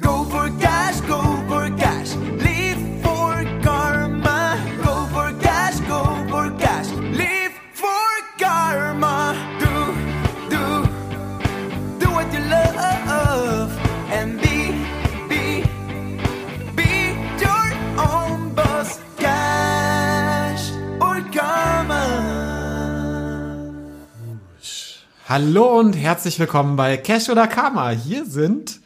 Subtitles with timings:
[0.00, 2.14] Go for cash, go for cash.
[2.16, 4.56] Live for karma.
[4.82, 6.88] Go for cash, go for cash.
[7.12, 8.08] Live for
[8.38, 9.34] karma.
[9.60, 9.72] Do,
[10.48, 10.64] do,
[11.98, 13.72] do what you love.
[14.10, 14.72] And be,
[15.28, 15.64] be,
[16.74, 17.66] be your
[17.98, 19.00] own boss.
[19.18, 22.04] Cash or karma.
[25.28, 27.90] Hallo und herzlich willkommen bei Cash oder Karma.
[27.90, 28.80] Hier sind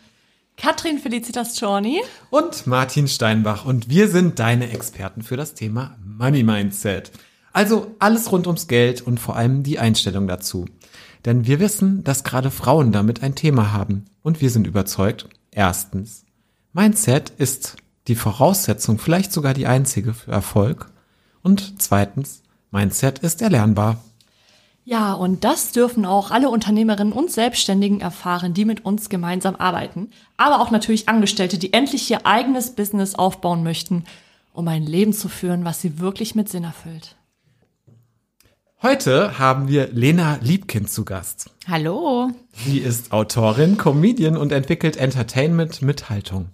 [0.57, 2.01] Katrin Felicitas Czorny.
[2.31, 7.11] und Martin Steinbach und wir sind deine Experten für das Thema Money Mindset.
[7.53, 10.67] Also alles rund ums Geld und vor allem die Einstellung dazu.
[11.25, 16.25] Denn wir wissen, dass gerade Frauen damit ein Thema haben und wir sind überzeugt, erstens,
[16.73, 17.77] Mindset ist
[18.09, 20.91] die Voraussetzung, vielleicht sogar die einzige für Erfolg
[21.43, 24.03] und zweitens, Mindset ist erlernbar.
[24.87, 30.11] Ja, und das dürfen auch alle Unternehmerinnen und Selbstständigen erfahren, die mit uns gemeinsam arbeiten.
[30.37, 34.05] Aber auch natürlich Angestellte, die endlich ihr eigenes Business aufbauen möchten,
[34.53, 37.17] um ein Leben zu führen, was sie wirklich mit Sinn erfüllt.
[38.83, 41.51] Heute haben wir Lena Liebkind zu Gast.
[41.67, 42.31] Hallo.
[42.53, 46.51] Sie ist Autorin, Comedian und entwickelt Entertainment mit Haltung.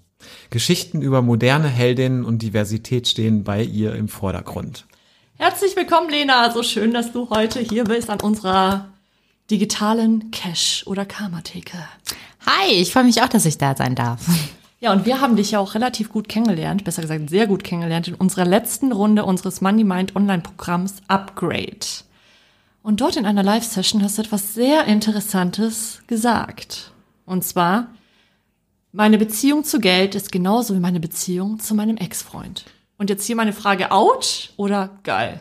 [0.50, 4.86] Geschichten über moderne Heldinnen und Diversität stehen bei ihr im Vordergrund.
[5.41, 6.50] Herzlich willkommen, Lena.
[6.50, 8.91] So schön, dass du heute hier bist an unserer
[9.50, 11.78] digitalen Cash- oder Karma-Theke.
[12.44, 14.20] Hi, ich freue mich auch, dass ich da sein darf.
[14.80, 18.08] Ja, und wir haben dich ja auch relativ gut kennengelernt, besser gesagt sehr gut kennengelernt
[18.08, 21.86] in unserer letzten Runde unseres Money Mind Online-Programms Upgrade.
[22.83, 26.92] Und dort in einer Live-Session hast du etwas sehr Interessantes gesagt.
[27.24, 27.86] Und zwar,
[28.92, 32.66] meine Beziehung zu Geld ist genauso wie meine Beziehung zu meinem Ex-Freund.
[33.00, 35.40] Und jetzt hier meine Frage, ouch oder geil?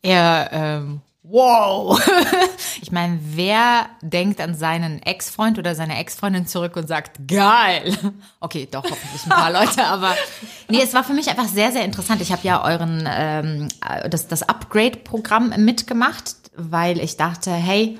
[0.00, 2.00] Er, ähm, wow.
[2.80, 7.94] ich meine, wer denkt an seinen Ex-Freund oder seine Ex-Freundin zurück und sagt, geil.
[8.40, 10.14] Okay, doch, hoffentlich ein paar Leute, aber
[10.68, 12.22] nee, es war für mich einfach sehr, sehr interessant.
[12.22, 13.68] Ich habe ja euren, ähm,
[14.08, 17.98] das, das Upgrade-Programm mitgemacht, weil ich dachte, hey,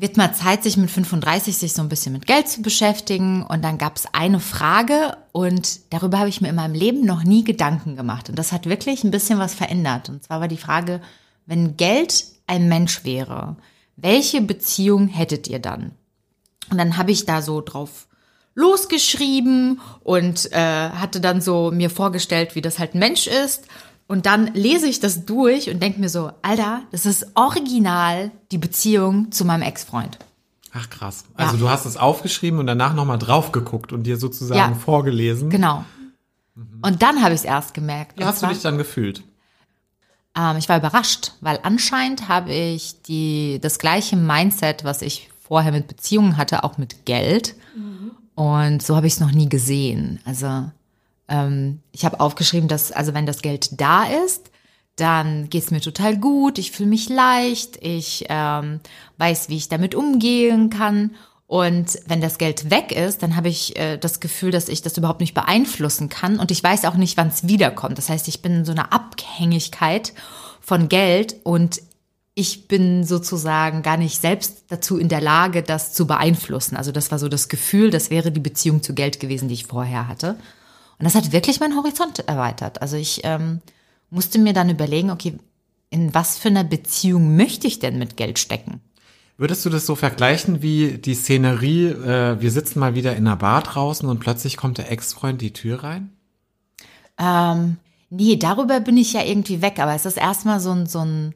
[0.00, 3.44] wird mal Zeit, sich mit 35 sich so ein bisschen mit Geld zu beschäftigen.
[3.44, 7.22] Und dann gab es eine Frage und darüber habe ich mir in meinem Leben noch
[7.22, 8.28] nie Gedanken gemacht.
[8.28, 10.08] Und das hat wirklich ein bisschen was verändert.
[10.08, 11.00] Und zwar war die Frage,
[11.46, 13.56] wenn Geld ein Mensch wäre,
[13.96, 15.92] welche Beziehung hättet ihr dann?
[16.70, 18.06] Und dann habe ich da so drauf
[18.54, 23.66] losgeschrieben und äh, hatte dann so mir vorgestellt, wie das halt ein Mensch ist.
[24.10, 28.58] Und dann lese ich das durch und denke mir so, Alter, das ist original die
[28.58, 30.18] Beziehung zu meinem Ex-Freund.
[30.72, 31.24] Ach krass.
[31.36, 31.60] Also Ja.
[31.60, 34.74] du hast es aufgeschrieben und danach nochmal drauf geguckt und dir sozusagen Ja.
[34.74, 35.48] vorgelesen.
[35.48, 35.84] Genau.
[36.82, 38.18] Und dann habe ich es erst gemerkt.
[38.18, 39.22] Wie hast du zwar- dich dann gefühlt?
[40.36, 45.70] Ähm, ich war überrascht, weil anscheinend habe ich die, das gleiche Mindset, was ich vorher
[45.70, 47.54] mit Beziehungen hatte, auch mit Geld.
[48.34, 50.18] Und so habe ich es noch nie gesehen.
[50.24, 50.70] Also
[51.30, 54.50] ähm, ich habe aufgeschrieben, dass, also wenn das Geld da ist,
[54.96, 58.80] dann geht's mir total gut, ich fühle mich leicht, ich ähm,
[59.16, 61.12] weiß, wie ich damit umgehen kann.
[61.46, 64.96] Und wenn das Geld weg ist, dann habe ich äh, das Gefühl, dass ich das
[64.96, 66.38] überhaupt nicht beeinflussen kann.
[66.38, 67.98] Und ich weiß auch nicht, wann es wiederkommt.
[67.98, 70.12] Das heißt, ich bin in so einer Abhängigkeit
[70.60, 71.80] von Geld und
[72.34, 76.76] ich bin sozusagen gar nicht selbst dazu in der Lage, das zu beeinflussen.
[76.76, 79.66] Also das war so das Gefühl, das wäre die Beziehung zu Geld gewesen, die ich
[79.66, 80.36] vorher hatte.
[81.00, 82.82] Und das hat wirklich meinen Horizont erweitert.
[82.82, 83.62] Also ich ähm,
[84.10, 85.38] musste mir dann überlegen, okay,
[85.88, 88.82] in was für einer Beziehung möchte ich denn mit Geld stecken?
[89.38, 93.36] Würdest du das so vergleichen wie die Szenerie, äh, wir sitzen mal wieder in einer
[93.36, 96.12] Bar draußen und plötzlich kommt der Ex-Freund die Tür rein?
[97.18, 97.78] Ähm,
[98.10, 101.34] nee, darüber bin ich ja irgendwie weg, aber es ist erstmal so ein, so ein,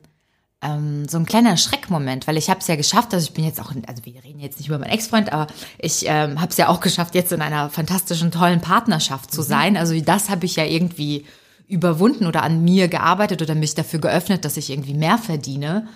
[0.64, 3.60] ähm, so ein kleiner Schreckmoment, weil ich habe es ja geschafft, also ich bin jetzt
[3.60, 5.46] auch, also wir reden jetzt nicht über meinen Ex-Freund, aber
[5.78, 9.76] ich ähm, habe es ja auch geschafft, jetzt in einer fantastischen, tollen Partnerschaft zu sein.
[9.76, 11.26] Also das habe ich ja irgendwie
[11.68, 15.86] überwunden oder an mir gearbeitet oder mich dafür geöffnet, dass ich irgendwie mehr verdiene,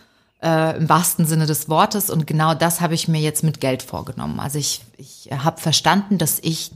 [0.42, 2.10] äh, im wahrsten Sinne des Wortes.
[2.10, 4.38] Und genau das habe ich mir jetzt mit Geld vorgenommen.
[4.38, 6.72] Also ich, ich habe verstanden, dass ich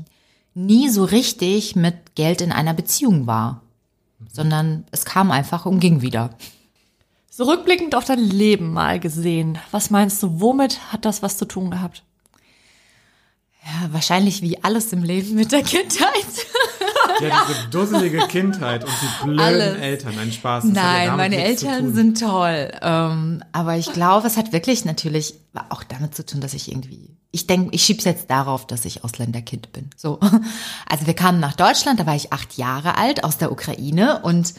[0.55, 3.63] nie so richtig mit Geld in einer Beziehung war,
[4.33, 6.31] sondern es kam einfach und ging wieder.
[7.35, 11.47] So rückblickend auf dein Leben mal gesehen, was meinst du, womit hat das was zu
[11.47, 12.03] tun gehabt?
[13.65, 16.27] Ja, wahrscheinlich wie alles im Leben mit der Kindheit.
[17.21, 19.79] Ja, diese dusselige Kindheit und die blöden Alles.
[19.79, 20.19] Eltern.
[20.19, 20.65] Ein Spaß.
[20.65, 22.71] ja Nein, damit meine Eltern sind toll.
[22.83, 25.35] Ähm, aber ich glaube, es hat wirklich natürlich
[25.71, 29.05] auch damit zu tun, dass ich irgendwie, ich denke, ich schieb's jetzt darauf, dass ich
[29.05, 29.89] Ausländerkind bin.
[29.97, 30.21] So.
[30.87, 34.53] Also wir kamen nach Deutschland, da war ich acht Jahre alt aus der Ukraine und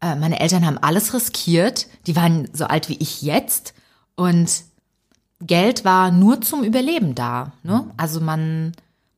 [0.00, 1.86] äh, meine Eltern haben alles riskiert.
[2.06, 3.74] Die waren so alt wie ich jetzt
[4.16, 4.62] und
[5.42, 7.52] Geld war nur zum Überleben da.
[7.62, 7.84] Ne?
[7.96, 8.72] Also man,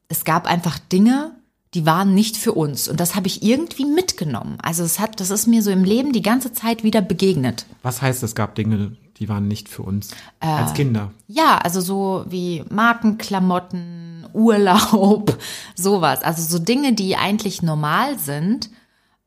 [0.09, 1.33] es gab einfach Dinge,
[1.75, 2.87] die waren nicht für uns.
[2.89, 4.59] Und das habe ich irgendwie mitgenommen.
[4.63, 7.67] Also es hat, das ist mir so im Leben die ganze Zeit wieder begegnet.
[7.83, 10.47] Was heißt, es gab Dinge, die waren nicht für uns Äh.
[10.47, 11.11] als Kinder?
[11.27, 15.37] Ja, also so wie Markenklamotten, Urlaub,
[15.75, 16.23] sowas.
[16.23, 18.71] Also so Dinge, die eigentlich normal sind,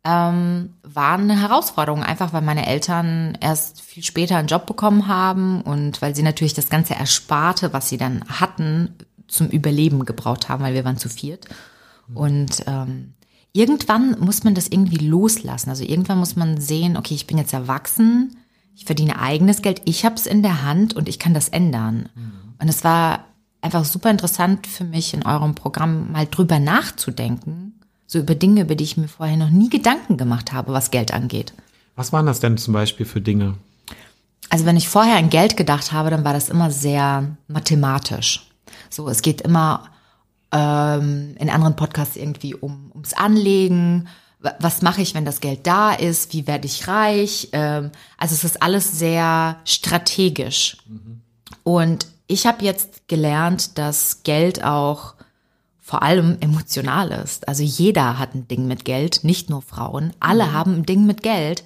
[0.06, 2.04] ähm, waren eine Herausforderung.
[2.04, 6.54] Einfach weil meine Eltern erst viel später einen Job bekommen haben und weil sie natürlich
[6.54, 8.96] das ganze Ersparte, was sie dann hatten,
[9.28, 11.48] zum Überleben gebraucht haben, weil wir waren zu viert.
[12.13, 13.16] Und ähm,
[13.54, 15.72] irgendwann muss man das irgendwie loslassen.
[15.72, 18.38] Also irgendwann muss man sehen, okay, ich bin jetzt erwachsen,
[18.75, 22.10] ich verdiene eigenes Geld, ich habe es in der Hand und ich kann das ändern.
[22.60, 23.25] Und es war
[23.62, 27.75] einfach super interessant für mich in eurem Programm mal drüber nachzudenken,
[28.07, 31.13] so über Dinge, über die ich mir vorher noch nie Gedanken gemacht habe, was Geld
[31.13, 31.54] angeht.
[31.96, 33.56] Was waren das denn zum Beispiel für Dinge?
[34.50, 38.48] Also wenn ich vorher an Geld gedacht habe, dann war das immer sehr mathematisch.
[38.90, 39.90] So, es geht immer
[40.52, 44.08] ähm, in anderen Podcasts irgendwie um, ums Anlegen.
[44.40, 46.31] Wa- Was mache ich, wenn das Geld da ist?
[46.34, 47.50] Wie werde ich reich?
[47.54, 50.78] Ähm, also es ist alles sehr strategisch.
[51.63, 55.16] Und ich habe jetzt gelernt, dass Geld auch
[55.86, 57.48] vor allem emotional ist.
[57.48, 60.14] Also jeder hat ein Ding mit Geld, nicht nur Frauen.
[60.20, 61.64] Alle haben ein Ding mit Geld.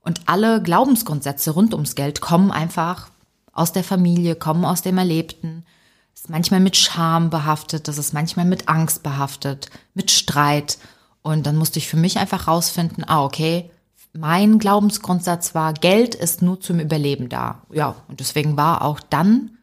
[0.00, 3.10] Und alle Glaubensgrundsätze rund ums Geld kommen einfach
[3.52, 5.66] aus der Familie, kommen aus dem Erlebten.
[6.14, 10.78] Ist manchmal mit Scham behaftet, das ist manchmal mit Angst behaftet, mit Streit.
[11.20, 13.70] Und dann musste ich für mich einfach rausfinden, ah, okay,
[14.14, 17.60] mein Glaubensgrundsatz war, Geld ist nur zum Überleben da.
[17.70, 19.57] Ja, und deswegen war auch dann,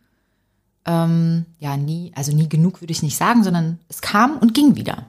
[0.85, 4.75] ähm, ja, nie, also nie genug würde ich nicht sagen, sondern es kam und ging
[4.75, 5.05] wieder.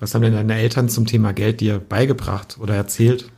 [0.00, 3.30] Was haben denn deine Eltern zum Thema Geld dir beigebracht oder erzählt?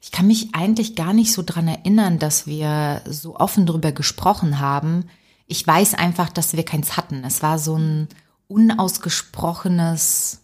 [0.00, 4.58] Ich kann mich eigentlich gar nicht so dran erinnern, dass wir so offen drüber gesprochen
[4.58, 5.04] haben.
[5.46, 7.24] Ich weiß einfach, dass wir keins hatten.
[7.24, 8.08] Es war so ein
[8.48, 10.40] unausgesprochenes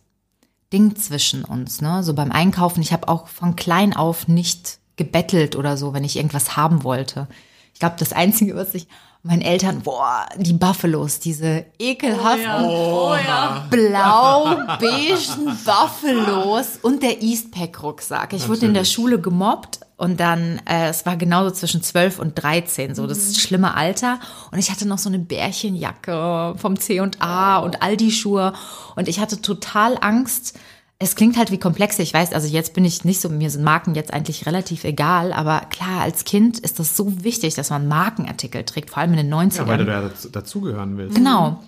[0.73, 1.81] Ding zwischen uns.
[1.81, 2.03] Ne?
[2.03, 2.83] So beim Einkaufen.
[2.83, 7.27] Ich habe auch von klein auf nicht gebettelt oder so, wenn ich irgendwas haben wollte.
[7.75, 8.87] Ich glaube, das Einzige, was ich
[9.23, 13.67] meinen Eltern, boah, die Buffalos, diese ekelhaften Oh ja.
[13.71, 18.33] blau-beigen Buffalos und der Eastpack-Rucksack.
[18.35, 18.93] Ich wurde in der Natürlich.
[18.93, 23.75] Schule gemobbt und dann, äh, es war genauso zwischen 12 und 13, so das schlimme
[23.75, 24.19] Alter.
[24.51, 28.53] Und ich hatte noch so eine Bärchenjacke vom C&A und all die Schuhe.
[28.97, 30.59] Und ich hatte total Angst,
[30.99, 33.65] es klingt halt wie komplexe, ich weiß, also jetzt bin ich nicht so, mir sind
[33.65, 37.89] Marken jetzt eigentlich relativ egal, aber klar, als Kind ist das so wichtig, dass man
[37.89, 39.57] Markenartikel trägt, vor allem in den 90ern.
[39.59, 41.17] Ja, weil du da dazu- dazugehören willst.
[41.17, 41.63] Genau.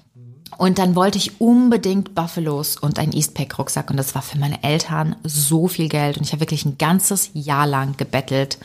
[0.58, 3.90] Und dann wollte ich unbedingt Buffalos und einen Eastpack-Rucksack.
[3.90, 6.17] Und das war für meine Eltern so viel Geld.
[6.17, 8.56] Und ich habe wirklich ein ganzes Jahr lang gebettelt,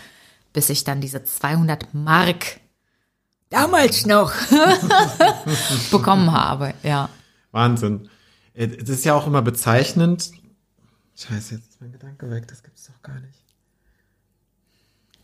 [0.53, 2.59] bis ich dann diese 200 Mark
[3.49, 4.31] damals noch
[5.91, 6.73] bekommen habe.
[6.83, 7.09] Ja.
[7.51, 8.07] Wahnsinn.
[8.53, 10.31] Äh, Es ist ja auch immer bezeichnend.
[11.15, 12.47] Scheiße, jetzt ist mein Gedanke weg.
[12.47, 13.43] Das gibt's doch gar nicht.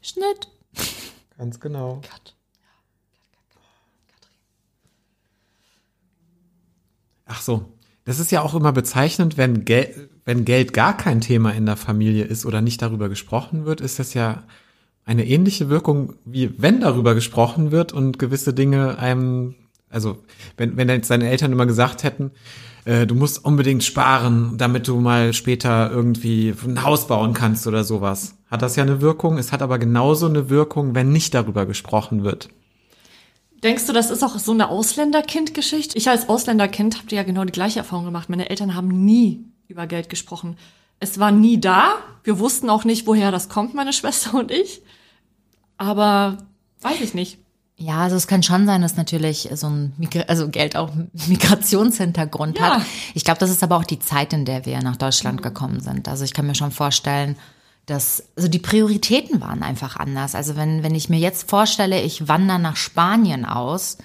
[0.02, 0.50] Schnitt.
[1.38, 2.02] Ganz genau.
[7.26, 7.74] Ach so.
[8.06, 11.78] Das ist ja auch immer bezeichnend, wenn, Gel wenn Geld gar kein Thema in der
[11.78, 14.44] Familie ist oder nicht darüber gesprochen wird, ist das ja
[15.06, 19.56] eine ähnliche Wirkung, wie wenn darüber gesprochen wird und gewisse Dinge einem,
[19.90, 20.18] also
[20.58, 22.32] wenn, wenn jetzt deine Eltern immer gesagt hätten,
[22.86, 27.84] äh, du musst unbedingt sparen, damit du mal später irgendwie ein Haus bauen kannst oder
[27.84, 29.38] sowas, hat das ja eine Wirkung.
[29.38, 32.50] Es hat aber genauso eine Wirkung, wenn nicht darüber gesprochen wird.
[33.64, 35.98] Denkst du, das ist auch so eine Ausländerkind-Geschichte?
[35.98, 38.30] Ich als Ausländerkind habe ja genau die gleiche Erfahrung gemacht.
[38.30, 40.58] Meine Eltern haben nie über Geld gesprochen.
[41.00, 41.96] Es war nie da.
[42.24, 44.82] Wir wussten auch nicht, woher das kommt, meine Schwester und ich.
[45.78, 46.38] Aber
[46.82, 47.40] weiß ich nicht.
[47.80, 51.12] Ja, also es kann schon sein, dass natürlich so ein Migra also Geld auch einen
[51.28, 52.78] Migrationshintergrund Ja.
[52.78, 52.82] hat.
[53.14, 56.08] Ich glaube, das ist aber auch die Zeit, in der wir nach Deutschland gekommen sind.
[56.08, 57.38] Also ich kann mir schon vorstellen,
[57.86, 60.34] dass also die Prioritäten waren einfach anders.
[60.34, 63.98] Also wenn wenn ich mir jetzt vorstelle, ich wandere nach Spanien aus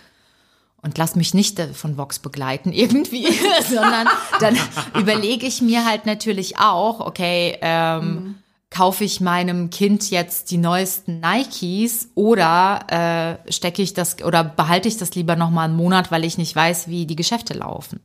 [0.83, 3.27] und lass mich nicht von Vox begleiten irgendwie,
[3.71, 4.07] sondern
[4.39, 4.57] dann
[5.01, 8.35] überlege ich mir halt natürlich auch, okay, ähm,
[8.73, 14.89] kaufe ich meinem Kind jetzt die neuesten Nikes oder äh, stecke ich das oder behalte
[14.89, 18.01] ich das lieber noch mal einen Monat, weil ich nicht weiß, wie die Geschäfte laufen.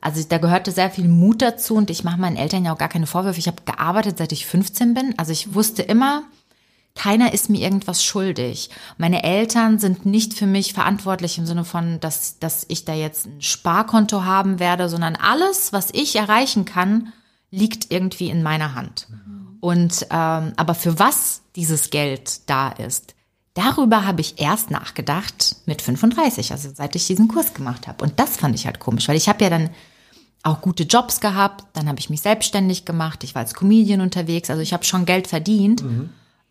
[0.00, 2.88] Also da gehörte sehr viel Mut dazu und ich mache meinen Eltern ja auch gar
[2.88, 3.38] keine Vorwürfe.
[3.38, 5.14] Ich habe gearbeitet, seit ich 15 bin.
[5.18, 6.22] Also ich wusste immer,
[6.94, 8.70] keiner ist mir irgendwas schuldig.
[8.96, 13.26] Meine Eltern sind nicht für mich verantwortlich im Sinne von, dass, dass ich da jetzt
[13.26, 17.12] ein Sparkonto haben werde, sondern alles, was ich erreichen kann,
[17.50, 19.06] liegt irgendwie in meiner Hand.
[19.60, 23.14] Und ähm, aber für was dieses Geld da ist,
[23.54, 28.04] darüber habe ich erst nachgedacht mit 35, also seit ich diesen Kurs gemacht habe.
[28.04, 29.70] Und das fand ich halt komisch, weil ich habe ja dann
[30.42, 34.48] auch gute Jobs gehabt, dann habe ich mich selbstständig gemacht, ich war als Comedian unterwegs,
[34.48, 35.82] also ich habe schon Geld verdient.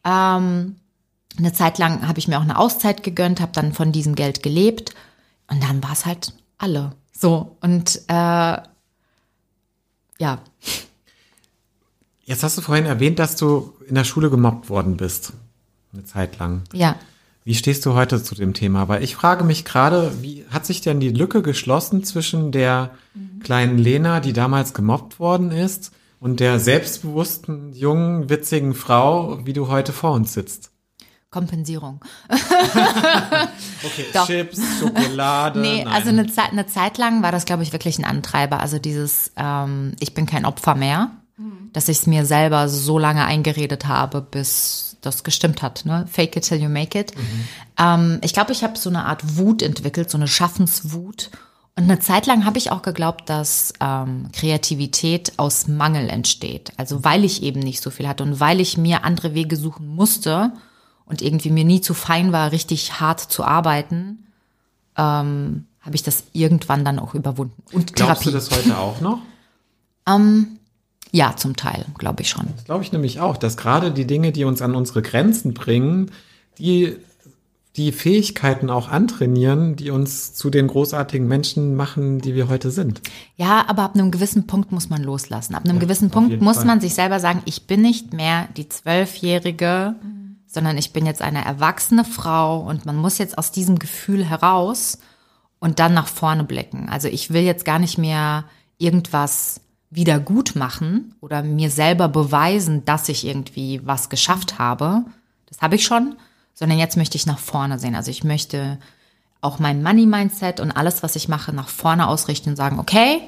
[0.06, 0.76] Ähm,
[1.38, 4.44] eine Zeit lang habe ich mir auch eine Auszeit gegönnt, habe dann von diesem Geld
[4.44, 4.94] gelebt
[5.50, 6.94] und dann war es halt alle.
[7.12, 8.58] So und äh,
[10.20, 10.40] ja,
[12.30, 15.34] Jetzt hast du vorhin erwähnt, dass du in der Schule gemobbt worden bist.
[15.92, 16.62] Eine Zeit lang.
[16.74, 16.96] ja.
[17.44, 18.88] Wie stehst du heute zu dem Thema?
[18.90, 22.92] Weil ich frage mich gerade, wie hat sich denn die Lücke geschlossen zwischen der
[23.42, 29.68] kleinen Lena, die damals gemobbt worden ist, und der selbstbewussten, jungen, witzigen Frau, wie du
[29.68, 30.70] heute vor uns sitzt?
[31.32, 32.02] Kompensierung.
[33.82, 34.28] Okay, Doch.
[34.28, 35.60] Chips, Schokolade.
[35.62, 35.88] Nee, nein.
[35.94, 38.60] also eine Zeit, eine Zeit lang war das, glaube ich, wirklich ein Antreiber.
[38.60, 41.12] Also dieses, ähm, ich bin kein Opfer mehr,
[41.74, 45.86] dass ich es mir selber so lange eingeredet habe, bis das gestimmt hat.
[45.86, 46.06] Ne?
[46.12, 47.14] Fake it till you make it.
[47.78, 51.30] Ähm, ich glaube, ich habe so eine Art Wut entwickelt, so eine Schaffenswut.
[51.76, 56.74] Und eine Zeit lang habe ich auch geglaubt, dass ähm, Kreativität aus Mangel entsteht.
[56.76, 59.88] Also weil ich eben nicht so viel hatte und weil ich mir andere Wege suchen
[59.88, 60.52] musste
[61.06, 64.28] und irgendwie mir nie zu fein war, richtig hart zu arbeiten,
[64.98, 67.64] ähm, habe ich das irgendwann dann auch überwunden.
[67.72, 68.26] Und Glaubst Therapie.
[68.26, 69.20] du das heute auch noch?
[71.12, 72.48] Ja, zum Teil, glaube ich schon.
[72.56, 76.12] Das glaube ich nämlich auch, dass gerade die Dinge, die uns an unsere Grenzen bringen,
[76.58, 76.96] die
[77.76, 83.02] die Fähigkeiten auch antrainieren, die uns zu den großartigen Menschen machen, die wir heute sind.
[83.38, 85.56] Ja, aber ab einem gewissen Punkt muss man loslassen.
[85.56, 86.66] Ab einem gewissen Punkt muss Fall.
[86.66, 89.96] man sich selber sagen, ich bin nicht mehr die Zwölfjährige,
[90.46, 94.98] sondern ich bin jetzt eine erwachsene Frau und man muss jetzt aus diesem Gefühl heraus
[95.60, 96.90] und dann nach vorne blicken.
[96.90, 98.46] Also ich will jetzt gar nicht mehr
[98.80, 105.06] irgendwas wieder gut machen oder mir selber beweisen, dass ich irgendwie was geschafft habe.
[105.48, 106.16] Das habe ich schon,
[106.54, 107.96] sondern jetzt möchte ich nach vorne sehen.
[107.96, 108.78] Also ich möchte
[109.42, 113.22] auch mein Money-Mindset und alles, was ich mache, nach vorne ausrichten und sagen, okay,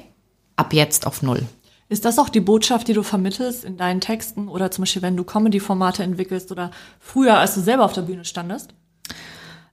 [0.56, 1.46] ab jetzt auf Null.
[1.88, 5.16] Ist das auch die Botschaft, die du vermittelst in deinen Texten oder zum Beispiel, wenn
[5.16, 8.72] du Comedy-Formate entwickelst oder früher, als du selber auf der Bühne standest?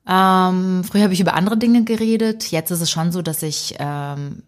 [0.07, 2.49] Ähm, früher habe ich über andere Dinge geredet.
[2.51, 4.43] Jetzt ist es schon so, dass ich ähm,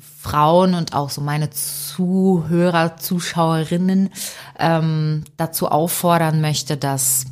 [0.00, 4.10] Frauen und auch so meine Zuhörer, Zuschauerinnen
[4.58, 7.26] ähm, dazu auffordern möchte, dass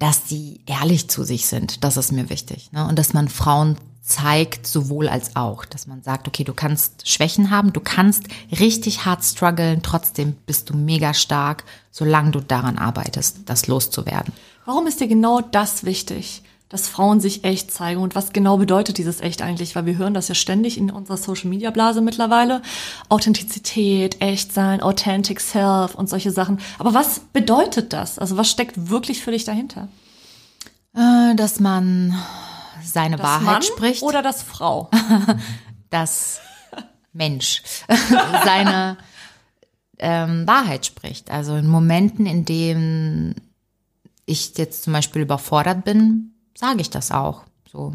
[0.00, 1.84] dass die ehrlich zu sich sind.
[1.84, 2.72] Das ist mir wichtig.
[2.72, 2.88] Ne?
[2.88, 5.64] Und dass man Frauen zeigt, sowohl als auch.
[5.66, 10.70] Dass man sagt, okay, du kannst Schwächen haben, du kannst richtig hart strugglen, trotzdem bist
[10.70, 14.32] du mega stark, solange du daran arbeitest, das loszuwerden.
[14.64, 18.00] Warum ist dir genau das wichtig, dass Frauen sich echt zeigen?
[18.00, 19.76] Und was genau bedeutet dieses echt eigentlich?
[19.76, 22.62] Weil wir hören das ja ständig in unserer Social-Media-Blase mittlerweile.
[23.10, 26.60] Authentizität, echt sein, authentic self und solche Sachen.
[26.78, 28.18] Aber was bedeutet das?
[28.18, 29.88] Also was steckt wirklich für dich dahinter?
[30.94, 32.16] Äh, dass man
[32.82, 34.90] seine Das Wahrheit Mann spricht, oder das Frau?
[35.90, 36.40] dass
[37.12, 37.62] Mensch
[38.44, 38.96] seine
[39.98, 41.32] ähm, Wahrheit spricht.
[41.32, 43.34] Also in Momenten, in denen
[44.24, 47.44] ich jetzt zum Beispiel überfordert bin, sage ich das auch.
[47.72, 47.94] So.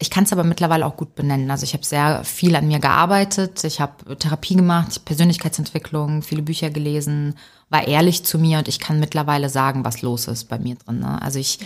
[0.00, 1.50] Ich kann es aber mittlerweile auch gut benennen.
[1.50, 3.62] Also ich habe sehr viel an mir gearbeitet.
[3.62, 7.36] Ich habe Therapie gemacht, Persönlichkeitsentwicklung, viele Bücher gelesen,
[7.70, 10.98] war ehrlich zu mir und ich kann mittlerweile sagen, was los ist bei mir drin.
[10.98, 11.22] Ne?
[11.22, 11.60] Also ich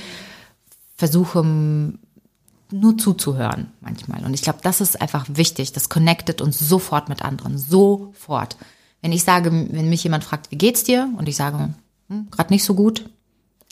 [0.97, 4.25] versuche nur zuzuhören manchmal.
[4.25, 5.73] Und ich glaube, das ist einfach wichtig.
[5.73, 7.57] Das connectet uns sofort mit anderen.
[7.57, 8.59] Sofort.
[9.01, 11.11] Wenn ich sage, wenn mich jemand fragt, wie geht's dir?
[11.17, 11.71] Und ich sage,
[12.09, 13.09] hm, gerade nicht so gut,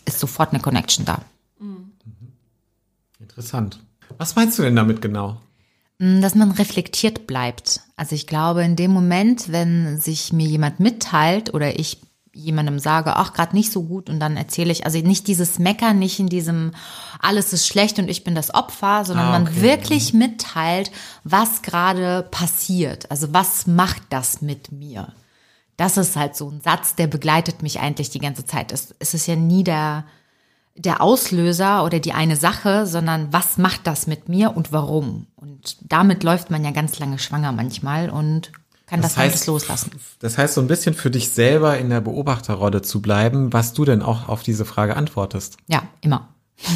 [0.06, 1.20] ist sofort eine Connection da.
[3.36, 3.80] Interessant.
[4.16, 5.40] Was meinst du denn damit genau?
[5.98, 7.80] Mm, Dass man reflektiert bleibt.
[7.96, 11.98] Also ich glaube, in dem Moment, wenn sich mir jemand mitteilt oder ich
[12.32, 15.98] jemandem sage, ach, gerade nicht so gut und dann erzähle ich, also nicht dieses Meckern,
[15.98, 16.72] nicht in diesem
[17.18, 19.62] alles ist schlecht und ich bin das Opfer, sondern Ah, man okay.
[19.62, 20.90] wirklich mitteilt,
[21.24, 23.10] was gerade passiert.
[23.10, 25.12] Also was macht das mit mir?
[25.78, 28.70] Das ist halt so ein Satz, der begleitet mich eigentlich die ganze Zeit.
[28.72, 30.04] Es, es ist ja nie der,
[30.76, 35.26] der Auslöser oder die eine Sache, sondern was macht das mit mir und warum?
[35.36, 38.52] Und damit läuft man ja ganz lange schwanger manchmal und
[38.86, 39.90] kann das, alles loslassen.
[40.20, 43.84] Das heißt, so ein bisschen für dich selber in der Beobachterrolle zu bleiben, was du
[43.84, 45.56] denn auch auf diese Frage antwortest.
[45.66, 46.28] Ja, immer.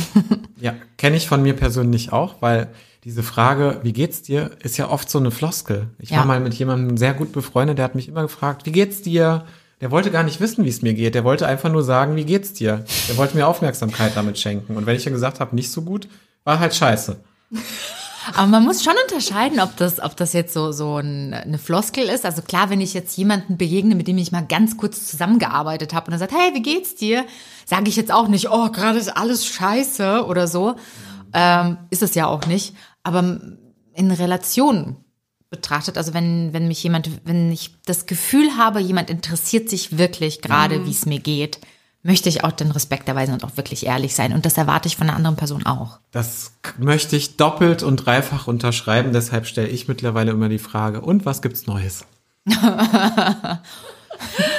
[0.60, 2.68] Ja, kenne ich von mir persönlich auch, weil
[3.04, 5.88] diese Frage, wie geht's dir, ist ja oft so eine Floskel.
[5.98, 6.18] Ich Ja.
[6.18, 9.46] war mal mit jemandem sehr gut befreundet, der hat mich immer gefragt, wie geht's dir?
[9.80, 11.14] Der wollte gar nicht wissen, wie es mir geht.
[11.14, 12.84] Der wollte einfach nur sagen, wie geht's dir?
[13.08, 14.76] Der wollte mir Aufmerksamkeit damit schenken.
[14.76, 16.08] Und wenn ich dann gesagt habe, nicht so gut,
[16.44, 17.16] war halt scheiße.
[18.34, 22.04] Aber man muss schon unterscheiden, ob das, ob das jetzt so, so ein, eine Floskel
[22.04, 22.26] ist.
[22.26, 26.08] Also klar, wenn ich jetzt jemanden begegne, mit dem ich mal ganz kurz zusammengearbeitet habe
[26.08, 27.24] und er sagt, hey, wie geht's dir?
[27.64, 30.76] Sage ich jetzt auch nicht, oh, gerade ist alles scheiße oder so.
[31.32, 32.74] Ähm, ist es ja auch nicht.
[33.02, 33.40] Aber
[33.94, 34.96] in Relation
[35.50, 40.42] betrachtet, also wenn, wenn mich jemand, wenn ich das Gefühl habe, jemand interessiert sich wirklich
[40.42, 41.60] gerade, wie es mir geht,
[42.02, 44.32] möchte ich auch den Respekt erweisen und auch wirklich ehrlich sein.
[44.32, 45.98] Und das erwarte ich von einer anderen Person auch.
[46.12, 49.12] Das möchte ich doppelt und dreifach unterschreiben.
[49.12, 52.06] Deshalb stelle ich mittlerweile immer die Frage, und was gibt's Neues?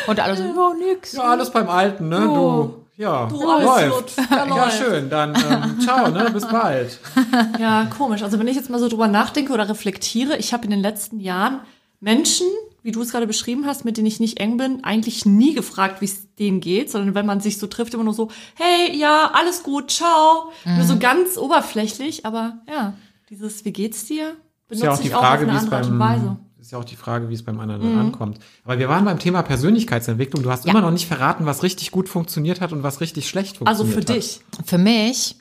[0.07, 1.13] Und alle so, oh, nix.
[1.13, 2.21] Ja, alles beim Alten, ne?
[2.21, 4.17] Du, ja, alles läuft.
[4.17, 4.27] gut.
[4.29, 5.09] Ja, Ja, schön.
[5.09, 6.29] Dann ähm, ciao, ne?
[6.31, 6.99] Bis bald.
[7.59, 8.23] Ja, komisch.
[8.23, 11.19] Also wenn ich jetzt mal so drüber nachdenke oder reflektiere, ich habe in den letzten
[11.19, 11.61] Jahren
[11.99, 12.47] Menschen,
[12.83, 16.01] wie du es gerade beschrieben hast, mit denen ich nicht eng bin, eigentlich nie gefragt,
[16.01, 19.31] wie es denen geht, sondern wenn man sich so trifft, immer nur so, hey, ja,
[19.33, 20.51] alles gut, ciao.
[20.65, 22.93] Nur so ganz oberflächlich, aber ja,
[23.29, 24.35] dieses, wie geht's dir?
[24.69, 25.99] Ist ja auch benutze die ich auch Frage, auf wie eine es andere Art und
[25.99, 26.37] beim Weise.
[26.71, 28.39] Ist ja auch die Frage, wie es beim anderen dann ankommt.
[28.63, 30.41] Aber wir waren beim Thema Persönlichkeitsentwicklung.
[30.41, 33.57] Du hast immer noch nicht verraten, was richtig gut funktioniert hat und was richtig schlecht
[33.65, 34.57] Also funktioniert für hat.
[34.61, 34.69] dich.
[34.69, 35.35] Für mich,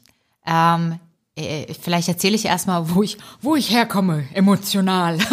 [0.45, 0.97] ähm, äh,
[1.81, 5.19] vielleicht erzähle ich erstmal, wo ich, wo ich herkomme, emotional.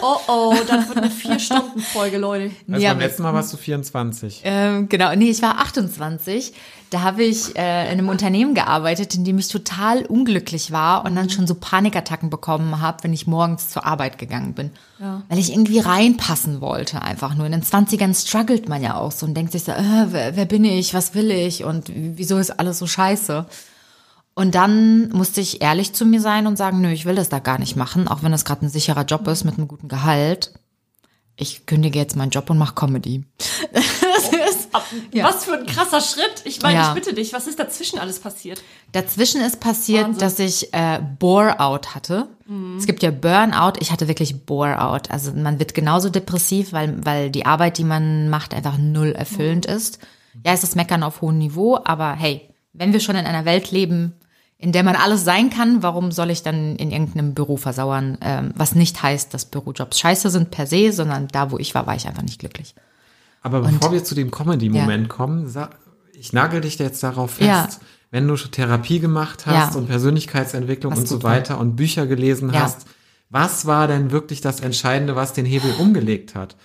[0.00, 2.52] Oh oh, das wird eine Vier-Stunden-Folge, Leute.
[2.70, 4.42] Also Ja, beim letzten Mal warst du 24.
[4.44, 6.52] Ähm, genau, nee, ich war 28.
[6.90, 11.14] Da habe ich äh, in einem Unternehmen gearbeitet, in dem ich total unglücklich war und
[11.16, 14.70] dann schon so Panikattacken bekommen habe, wenn ich morgens zur Arbeit gegangen bin.
[14.98, 15.22] Ja.
[15.28, 17.46] Weil ich irgendwie reinpassen wollte einfach nur.
[17.46, 20.46] In den 20ern struggelt man ja auch so und denkt sich so, äh, wer, wer
[20.46, 23.46] bin ich, was will ich und wieso ist alles so scheiße?
[24.38, 27.40] Und dann musste ich ehrlich zu mir sein und sagen, nö, ich will das da
[27.40, 30.52] gar nicht machen, auch wenn das gerade ein sicherer Job ist mit einem guten Gehalt.
[31.34, 33.24] Ich kündige jetzt meinen Job und mache Comedy.
[33.72, 34.68] Das ist,
[35.12, 35.24] ja.
[35.24, 36.42] Was für ein krasser Schritt.
[36.44, 36.88] Ich meine, Ja.
[36.88, 38.62] ich bitte dich, was ist dazwischen alles passiert?
[38.92, 40.20] Dazwischen ist passiert, Wahnsinn.
[40.20, 42.28] dass ich äh, Bore-out hatte.
[42.76, 45.10] Es gibt ja Burnout, ich hatte wirklich Bore-out.
[45.10, 49.66] Also man wird genauso depressiv, weil, weil die Arbeit, die man macht, einfach null erfüllend
[49.66, 49.98] ist.
[50.44, 53.70] Ja, es ist Meckern auf hohem Niveau, aber hey, wenn wir schon in einer Welt
[53.70, 54.14] leben,
[54.58, 58.18] in der man alles sein kann, warum soll ich dann in irgendeinem Büro versauern?
[58.20, 61.86] Ähm, was nicht heißt, dass Bürojobs scheiße sind per se, sondern da, wo ich war,
[61.86, 62.74] war ich einfach nicht glücklich.
[63.42, 65.70] Aber bevor wir zu dem Comedy-Moment kommen, sa-
[66.12, 67.68] ich nagel dich jetzt darauf fest, Ja.
[68.10, 69.78] wenn du schon Therapie gemacht hast Ja.
[69.78, 71.32] und Persönlichkeitsentwicklung Was und so gut war.
[71.36, 72.62] weiter und Bücher gelesen Ja.
[72.62, 72.86] hast,
[73.30, 76.56] was war denn wirklich das Entscheidende, was den Hebel umgelegt hat?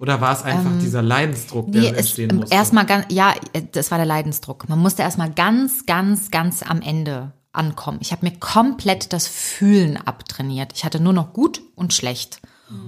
[0.00, 2.54] Oder war es einfach dieser Leidensdruck, der Ähm, Nee, es, entstehen musste?
[2.54, 3.34] erstmal ganz, ja,
[3.72, 4.68] das war der Leidensdruck.
[4.68, 7.98] Man musste erstmal ganz, ganz, ganz am Ende ankommen.
[8.00, 10.72] Ich habe mir komplett das Fühlen abtrainiert.
[10.74, 12.40] Ich hatte nur noch gut und schlecht.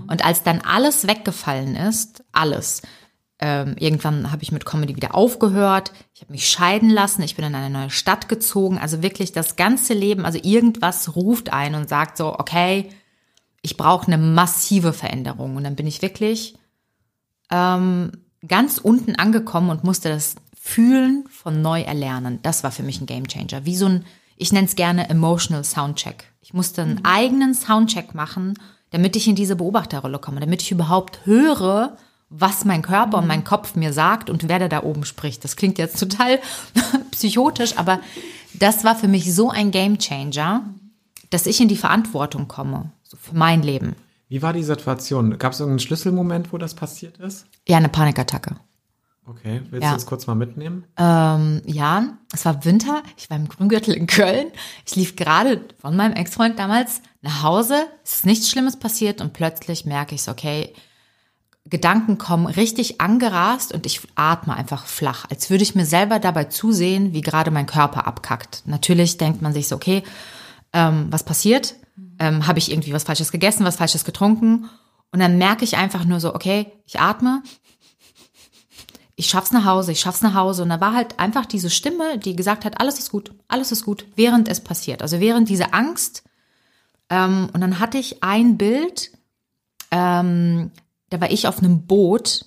[0.06, 2.82] Und als dann alles weggefallen ist, alles,
[3.40, 5.92] ähm, irgendwann habe ich mit Comedy wieder aufgehört.
[6.14, 7.22] Ich habe mich scheiden lassen.
[7.22, 8.78] Ich bin in eine neue Stadt gezogen.
[8.78, 12.90] Also wirklich das ganze Leben, also irgendwas ruft ein und sagt so, okay,
[13.60, 15.56] ich brauche eine massive Veränderung.
[15.56, 16.54] Und dann bin ich wirklich
[18.48, 22.38] ganz unten angekommen und musste das Fühlen von neu erlernen.
[22.42, 23.64] Das war für mich ein Gamechanger.
[23.64, 24.04] Wie so ein,
[24.36, 26.24] ich nenne es gerne Emotional Soundcheck.
[26.40, 28.54] Ich musste einen eigenen Soundcheck machen,
[28.90, 31.96] damit ich in diese Beobachterrolle komme, damit ich überhaupt höre,
[32.30, 35.44] was mein Körper und mein Kopf mir sagt und wer da da oben spricht.
[35.44, 36.40] Das klingt jetzt total
[37.10, 38.00] psychotisch, aber
[38.54, 40.64] das war für mich so ein Gamechanger,
[41.30, 43.96] dass ich in die Verantwortung komme, so für mein Leben.
[44.32, 45.36] Wie war die Situation?
[45.36, 47.44] Gab es irgendeinen Schlüsselmoment, wo das passiert ist?
[47.68, 48.56] Ja, eine Panikattacke.
[49.26, 49.90] Okay, willst Ja.
[49.90, 50.84] du uns kurz mal mitnehmen?
[50.96, 52.16] ähm, Jahren.
[52.32, 53.02] Es war Winter.
[53.18, 54.46] Ich war im Grüngürtel in Köln.
[54.86, 57.84] Ich lief gerade von meinem Ex-Freund damals nach Hause.
[58.04, 60.72] Es ist nichts Schlimmes passiert und plötzlich merke ich so, okay,
[61.66, 66.44] Gedanken kommen richtig angerast und ich atme einfach flach, als würde ich mir selber dabei
[66.44, 68.62] zusehen, wie gerade mein Körper abkackt.
[68.64, 70.02] Natürlich denkt man sich so, okay,
[70.72, 71.74] ähm, was passiert?
[72.18, 74.68] Ähm, Habe ich irgendwie was Falsches gegessen, was Falsches getrunken?
[75.10, 77.42] Und dann merke ich einfach nur so, okay, ich atme,
[79.14, 80.62] ich schaff's nach Hause, ich schaff's nach Hause.
[80.62, 83.84] Und da war halt einfach diese Stimme, die gesagt hat, alles ist gut, alles ist
[83.84, 85.02] gut, während es passiert.
[85.02, 86.24] Also während diese Angst.
[87.10, 89.12] Ähm, und dann hatte ich ein Bild,
[89.90, 90.70] ähm,
[91.10, 92.46] da war ich auf einem Boot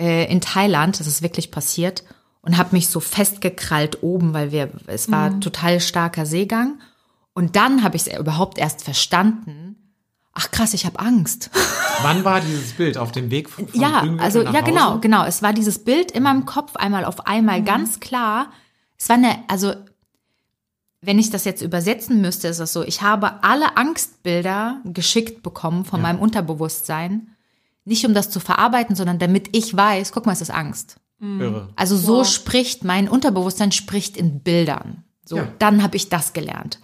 [0.00, 2.02] äh, in Thailand, das ist wirklich passiert,
[2.40, 6.80] und habe mich so festgekrallt oben, weil wir, es war total starker Seegang.
[7.34, 9.76] Und dann habe ich es überhaupt erst verstanden.
[10.34, 11.50] Ach krass, ich habe Angst.
[12.02, 12.96] Wann war dieses Bild?
[12.96, 15.00] Auf dem Weg von, von Ja, also nach ja, genau, Hause?
[15.00, 15.24] genau.
[15.24, 18.50] Es war dieses Bild in meinem Kopf einmal auf einmal ganz klar.
[18.98, 19.74] Es war eine, also
[21.02, 25.84] wenn ich das jetzt übersetzen müsste, ist es so, ich habe alle Angstbilder geschickt bekommen
[25.84, 27.28] von meinem Unterbewusstsein.
[27.84, 30.96] Nicht um das zu verarbeiten, sondern damit ich weiß, guck mal, es ist Angst.
[31.20, 31.68] Irre.
[31.76, 35.04] Also so spricht mein Unterbewusstsein spricht in Bildern.
[35.24, 35.48] So, Ja.
[35.58, 36.78] dann habe ich das gelernt.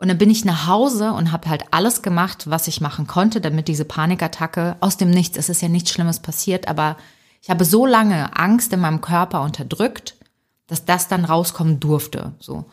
[0.00, 3.42] Und dann bin ich nach Hause und habe halt alles gemacht, was ich machen konnte,
[3.42, 6.96] damit diese Panikattacke aus dem Nichts, es ist ja nichts Schlimmes passiert, aber
[7.42, 10.16] ich habe so lange Angst in meinem Körper unterdrückt,
[10.68, 12.32] dass das dann rauskommen durfte.
[12.38, 12.64] So.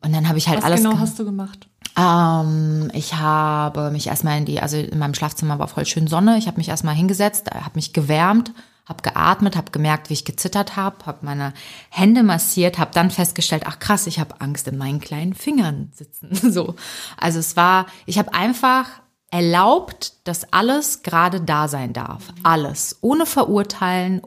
[0.00, 1.08] Und dann habe ich halt Was alles genau gemacht.
[1.08, 1.68] hast du gemacht?
[1.98, 6.38] Ähm, ich habe mich erstmal in die, also in meinem Schlafzimmer war voll schön Sonne.
[6.38, 8.52] Ich habe mich erstmal hingesetzt, habe mich gewärmt,
[8.86, 11.52] habe geatmet, habe gemerkt, wie ich gezittert habe, habe meine
[11.90, 16.30] Hände massiert, habe dann festgestellt, ach krass, ich habe Angst in meinen kleinen Fingern sitzen.
[16.50, 16.74] So,
[17.16, 18.86] also es war, ich habe einfach
[19.30, 24.22] erlaubt, dass alles gerade da sein darf, alles, ohne verurteilen,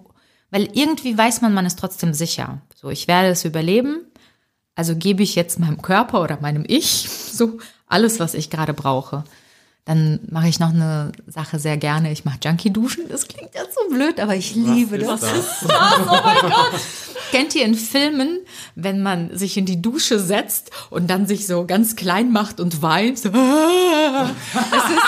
[0.50, 2.62] weil irgendwie weiß man, man ist trotzdem sicher.
[2.76, 4.06] So, ich werde es überleben.
[4.76, 9.24] Also gebe ich jetzt meinem Körper oder meinem Ich so alles, was ich gerade brauche.
[9.86, 12.12] Dann mache ich noch eine Sache sehr gerne.
[12.12, 13.10] Ich mache Junkie-Duschen.
[13.10, 15.22] Das klingt jetzt so blöd, aber ich liebe das.
[17.32, 18.40] Kennt ihr in Filmen,
[18.76, 22.82] wenn man sich in die Dusche setzt und dann sich so ganz klein macht und
[22.82, 23.20] weint?
[23.20, 25.04] So, das ist,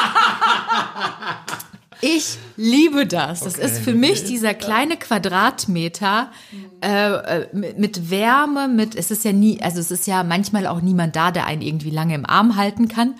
[2.01, 3.41] ich liebe das.
[3.41, 6.31] Das ist für mich dieser kleine Quadratmeter
[6.81, 10.67] äh, äh, mit, mit Wärme, mit es ist ja nie, also es ist ja manchmal
[10.67, 13.15] auch niemand da, der einen irgendwie lange im Arm halten kann.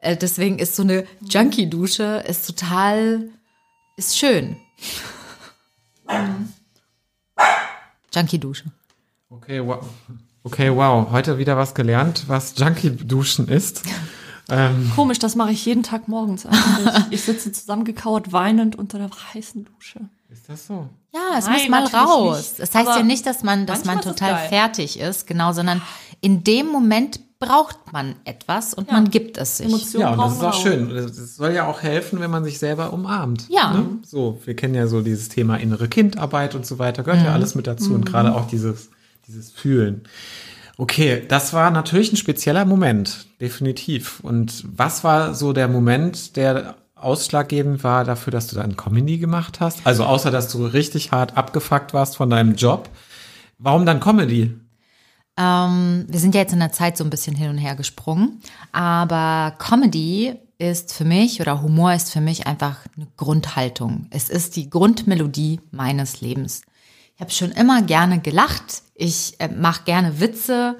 [0.00, 3.28] Äh, deswegen ist so eine Junkie-Dusche ist total,
[3.96, 4.56] ist schön.
[8.12, 8.64] Junkie-Dusche.
[9.30, 9.84] Okay, wow.
[10.42, 11.10] Okay, wow.
[11.10, 13.82] Heute wieder was gelernt, was Junkie-Duschen ist.
[14.48, 16.46] Ähm, Komisch, das mache ich jeden Tag morgens.
[17.10, 20.00] Ich sitze zusammengekauert, weinend unter der heißen Dusche.
[20.30, 20.88] ist das so?
[21.12, 22.36] Ja, es Nein, muss mal raus.
[22.38, 22.58] nicht.
[22.60, 25.82] Das heißt Aber ja nicht, dass man, dass man es total fertig ist, genau, sondern
[26.20, 29.66] in dem Moment braucht man etwas und man gibt es sich.
[29.66, 30.90] Emotionen Ja, und das ist auch schön.
[30.94, 33.48] Das soll ja auch helfen, wenn man sich selber umarmt.
[33.48, 33.72] Ja.
[33.72, 33.86] Ne?
[34.04, 37.54] So, wir kennen ja so dieses Thema innere Kindarbeit und so weiter, gehört ja alles
[37.54, 38.90] mit dazu und gerade auch dieses,
[39.26, 40.02] dieses Fühlen.
[40.76, 44.20] Okay, das war natürlich ein spezieller Moment, definitiv.
[44.20, 49.60] Und was war so der Moment, der ausschlaggebend war dafür, dass du dann Comedy gemacht
[49.60, 49.80] hast?
[49.84, 52.90] Also außer, dass du richtig hart abgefuckt warst von deinem Job.
[53.58, 54.54] Warum dann Comedy?
[55.40, 58.42] Ähm, wir sind ja jetzt in der Zeit so ein bisschen hin und her gesprungen,
[58.72, 64.06] aber Comedy ist für mich oder Humor ist für mich einfach eine Grundhaltung.
[64.10, 66.60] Es ist die Grundmelodie meines Lebens.
[67.14, 68.82] Ich habe schon immer gerne gelacht.
[68.94, 70.76] Ich äh, mache gerne Witze.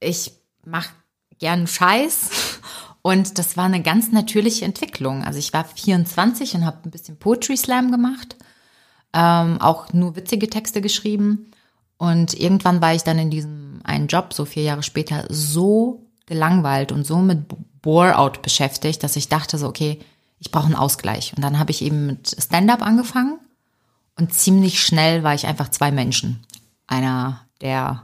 [0.00, 0.32] Ich
[0.64, 0.90] mache
[1.38, 2.30] gern Scheiß.
[3.02, 5.24] Und das war eine ganz natürliche Entwicklung.
[5.24, 8.34] Also ich war 24 und habe ein bisschen Poetry Slam gemacht,
[9.12, 11.52] ähm, auch nur witzige Texte geschrieben.
[11.98, 16.92] Und irgendwann war ich dann in diesem einen Job, so vier Jahre später, so gelangweilt
[16.92, 17.46] und so mit
[17.82, 20.00] Bore-out beschäftigt, dass ich dachte so, okay,
[20.38, 21.32] ich brauche einen Ausgleich.
[21.36, 23.38] Und dann habe ich eben mit Stand-up angefangen
[24.18, 26.40] und ziemlich schnell war ich einfach zwei Menschen.
[26.86, 28.02] Einer, der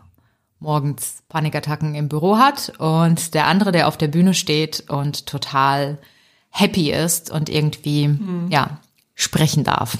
[0.60, 5.98] morgens Panikattacken im Büro hat und der andere, der auf der Bühne steht und total
[6.50, 8.04] happy ist und irgendwie,
[8.50, 8.78] ja,
[9.14, 9.96] sprechen darf.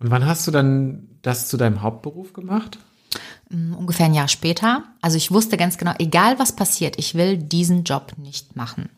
[0.00, 2.78] Und wann hast du dann das zu deinem Hauptberuf gemacht?
[3.52, 4.84] Ungefähr ein Jahr später.
[5.00, 8.88] Also ich wusste ganz genau, egal was passiert, ich will diesen Job nicht machen.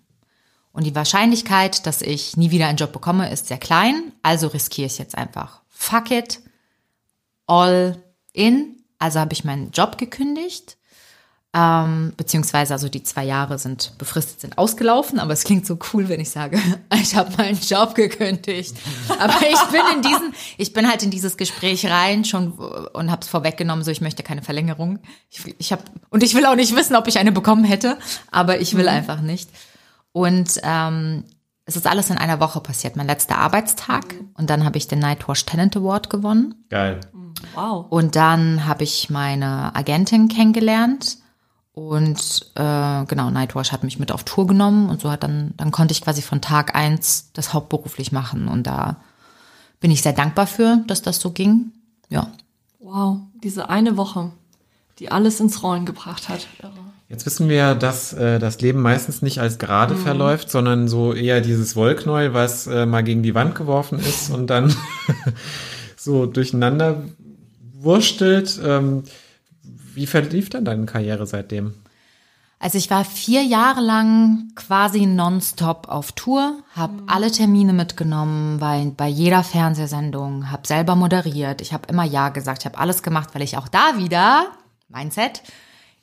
[0.73, 4.13] Und die Wahrscheinlichkeit, dass ich nie wieder einen Job bekomme, ist sehr klein.
[4.23, 5.63] Also riskiere ich jetzt einfach.
[5.69, 6.41] Fuck it.
[7.47, 8.83] All in.
[8.99, 10.77] Also habe ich meinen Job gekündigt.
[11.57, 16.09] Ähm, beziehungsweise also die zwei Jahre sind befristet, sind ausgelaufen, aber es klingt so cool,
[16.09, 16.59] wenn ich sage,
[17.01, 18.75] ich habe meinen Job gekündigt.
[19.21, 23.23] Aber ich bin in diesen, ich bin halt in dieses Gespräch rein schon und habe
[23.23, 24.99] es vorweggenommen, so ich möchte keine Verlängerung.
[25.31, 27.99] Ich, ich habe und ich will auch nicht wissen, ob ich eine bekommen hätte,
[28.33, 29.49] aber ich will einfach nicht.
[30.11, 31.23] Und ähm,
[31.67, 34.99] es ist alles in einer Woche passiert, mein letzter Arbeitstag und dann habe ich den
[34.99, 36.65] Nightwash Talent Award gewonnen.
[36.69, 36.99] Geil.
[37.55, 37.87] Wow.
[37.91, 41.19] Und dann habe ich meine Agentin kennengelernt
[41.75, 45.73] und äh, genau, Nightwash hat mich mit auf Tour genommen und so hat dann, dann
[45.73, 48.97] konnte ich quasi von Tag eins das hauptberuflich machen und da
[49.81, 51.73] bin ich sehr dankbar für, dass das so ging.
[52.09, 52.31] Ja.
[52.79, 53.19] Wow.
[53.43, 54.31] Diese eine Woche,
[55.01, 56.47] die alles ins Rollen gebracht hat.
[57.09, 61.41] Jetzt wissen wir, dass äh, das Leben meistens nicht als gerade verläuft, sondern so eher
[61.41, 64.75] dieses Wollknäuel, was äh, mal gegen die Wand geworfen ist und dann
[65.97, 67.03] so durcheinander
[67.73, 68.61] wurstelt.
[68.65, 69.03] Ähm,
[69.97, 71.75] wie verlief dann deine Karriere seitdem?
[72.61, 78.77] Also ich war vier Jahre lang quasi nonstop auf Tour, habe alle Termine mitgenommen, war
[78.79, 83.03] in- bei jeder Fernsehsendung, habe selber moderiert, ich habe immer Ja gesagt, ich habe alles
[83.03, 84.47] gemacht, weil ich auch da wieder,
[84.89, 85.43] Mindset,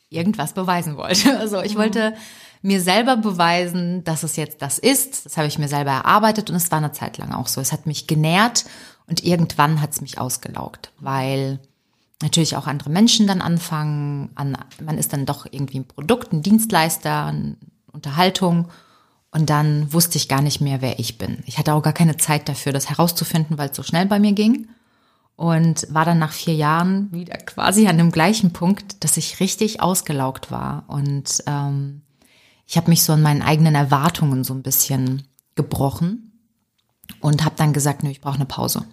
[0.10, 1.36] irgendwas beweisen wollte.
[1.40, 2.14] Also ich wollte
[2.62, 5.26] mir selber beweisen, dass es jetzt das ist.
[5.26, 7.60] Das habe ich mir selber erarbeitet und es war eine Zeit lang auch so.
[7.60, 8.66] Es hat mich genährt
[9.08, 11.60] und irgendwann hat es mich ausgelaugt, weil
[12.22, 16.42] natürlich auch andere Menschen dann anfangen, an, man ist dann doch irgendwie ein Produkt, ein
[16.44, 17.58] Dienstleister ein-
[17.92, 18.70] Unterhaltung.
[19.32, 21.44] Und dann wusste ich gar nicht mehr, wer ich bin.
[21.46, 24.32] Ich hatte auch gar keine Zeit dafür, das herauszufinden, weil es so schnell bei mir
[24.34, 24.68] ging.
[25.36, 29.82] Und war dann nach vier Jahren wieder quasi an dem gleichen Punkt, dass ich richtig
[29.82, 30.84] ausgelaugt war.
[30.88, 32.02] Und ähm,
[32.68, 35.24] ich habe mich so an meinen eigenen Erwartungen so ein bisschen
[35.56, 36.32] gebrochen
[37.20, 38.84] und habe dann gesagt, nö, ich brauche eine Pause.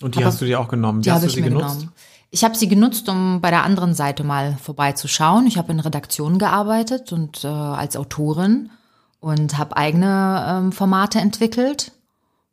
[0.00, 1.02] Und die hast du dir auch genommen.
[1.02, 1.80] Die hast habe du ich sie mir genutzt?
[1.80, 1.92] genommen.
[2.30, 5.46] Ich habe sie genutzt, um bei der anderen Seite mal vorbeizuschauen.
[5.46, 8.70] Ich habe in Redaktionen gearbeitet und äh, als Autorin
[9.20, 11.92] und habe eigene ähm, Formate entwickelt.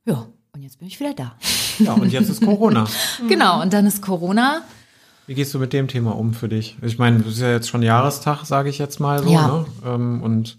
[0.05, 1.35] Ja, und jetzt bin ich wieder da.
[1.79, 2.87] Ja, und jetzt ist Corona.
[3.27, 4.61] Genau, und dann ist Corona.
[5.27, 6.77] Wie gehst du mit dem Thema um für dich?
[6.81, 9.29] Ich meine, das ist ja jetzt schon Jahrestag, sage ich jetzt mal so.
[9.29, 9.47] Ja.
[9.47, 9.65] Ne?
[9.85, 10.57] Ähm, und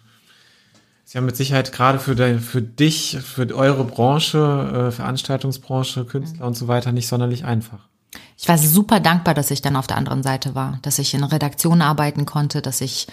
[1.05, 6.57] ist ja mit Sicherheit gerade für, für dich, für eure Branche, äh, Veranstaltungsbranche, Künstler und
[6.57, 7.88] so weiter nicht sonderlich einfach.
[8.37, 11.24] Ich war super dankbar, dass ich dann auf der anderen Seite war, dass ich in
[11.24, 13.07] Redaktion arbeiten konnte, dass ich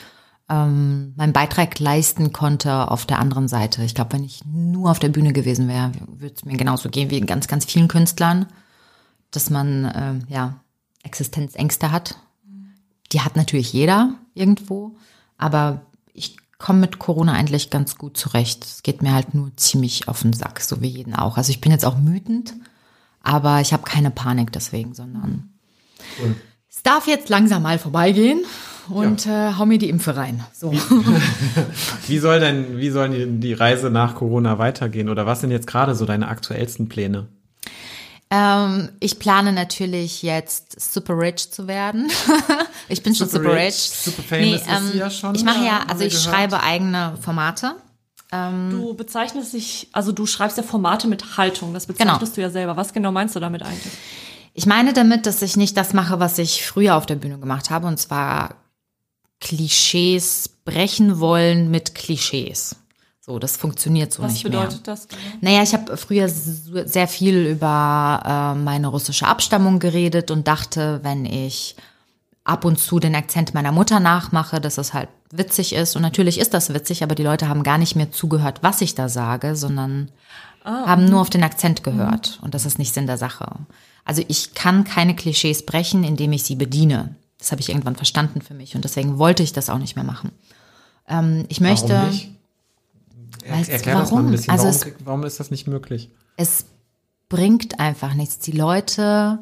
[0.49, 3.83] ähm, meinen Beitrag leisten konnte auf der anderen Seite.
[3.83, 7.09] Ich glaube, wenn ich nur auf der Bühne gewesen wäre, würde es mir genauso gehen
[7.09, 8.47] wie ganz, ganz vielen Künstlern,
[9.31, 10.59] dass man ähm, ja
[11.03, 12.15] Existenzängste hat.
[13.11, 14.97] Die hat natürlich jeder irgendwo,
[15.37, 15.81] aber
[16.13, 18.65] ich komme mit Corona eigentlich ganz gut zurecht.
[18.65, 21.37] Es geht mir halt nur ziemlich auf den Sack, so wie jeden auch.
[21.37, 22.53] Also ich bin jetzt auch wütend,
[23.23, 25.49] aber ich habe keine Panik deswegen, sondern
[26.69, 28.41] es darf jetzt langsam mal vorbeigehen
[28.89, 30.43] und äh, hau mir die Impfe rein.
[30.53, 30.71] So.
[32.07, 35.07] Wie soll denn, wie soll die, die Reise nach Corona weitergehen?
[35.09, 37.27] Oder was sind jetzt gerade so deine aktuellsten Pläne?
[38.29, 42.09] ähm, ich plane natürlich jetzt super rich zu werden.
[42.89, 43.89] ich bin schon Super super rich, rich.
[43.91, 46.35] super famous ist sie ja schon, Ich mache ja, ja, also ich gehört.
[46.35, 47.75] schreibe eigene Formate.
[48.71, 51.73] Du bezeichnest dich, also du schreibst ja Formate mit Haltung.
[51.73, 52.31] Das bezeichnest Genau.
[52.35, 52.75] du ja selber.
[52.77, 53.93] Was genau meinst du damit eigentlich?
[54.53, 57.69] Ich meine damit, dass ich nicht das mache, was ich früher auf der Bühne gemacht
[57.69, 58.55] habe, und zwar
[59.39, 62.75] Klischees brechen wollen mit Klischees.
[63.19, 64.95] So, das funktioniert so Was nicht bedeutet mehr.
[64.95, 65.21] das genau?
[65.41, 71.25] Naja, ich habe früher sehr viel über äh, meine russische Abstammung geredet und dachte, wenn
[71.25, 71.75] ich
[72.43, 75.95] ab und zu den Akzent meiner Mutter nachmache, dass es halt witzig ist.
[75.95, 78.95] Und natürlich ist das witzig, aber die Leute haben gar nicht mehr zugehört, was ich
[78.95, 80.11] da sage, sondern
[80.65, 82.39] haben nur auf den Akzent gehört.
[82.41, 83.49] Und das ist nicht Sinn der Sache.
[84.05, 87.15] Also ich kann keine Klischees brechen, indem ich sie bediene.
[87.39, 90.05] Das habe ich irgendwann verstanden für mich und deswegen wollte ich das auch nicht mehr
[90.05, 90.31] machen.
[91.09, 91.89] Ähm, ich möchte.
[91.93, 92.29] Warum nicht?
[93.43, 94.27] Er, Weißt du, erklär das mal warum?
[94.27, 94.51] ein bisschen.
[94.51, 96.09] Also warum, es- krieg- warum ist das nicht möglich?
[96.37, 96.65] es
[97.27, 98.39] bringt einfach nichts.
[98.39, 99.39] Die Leute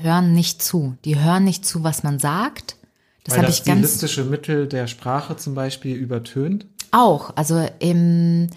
[0.00, 0.96] hören nicht zu.
[1.04, 2.76] Die hören nicht zu, was man sagt.
[3.24, 6.66] Das habe ich ganz stilistische Mittel der Sprache zum Beispiel übertönt.
[6.92, 7.32] auch.
[7.34, 8.48] Also im,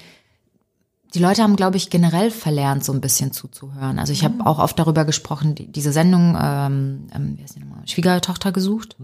[1.16, 3.98] die Leute haben, glaube ich, generell verlernt, so ein bisschen zuzuhören.
[3.98, 7.62] Also ich habe auch oft darüber gesprochen, die, diese Sendung, ähm, ähm, wie heißt die
[7.62, 8.96] nochmal, Schwiegertochter gesucht.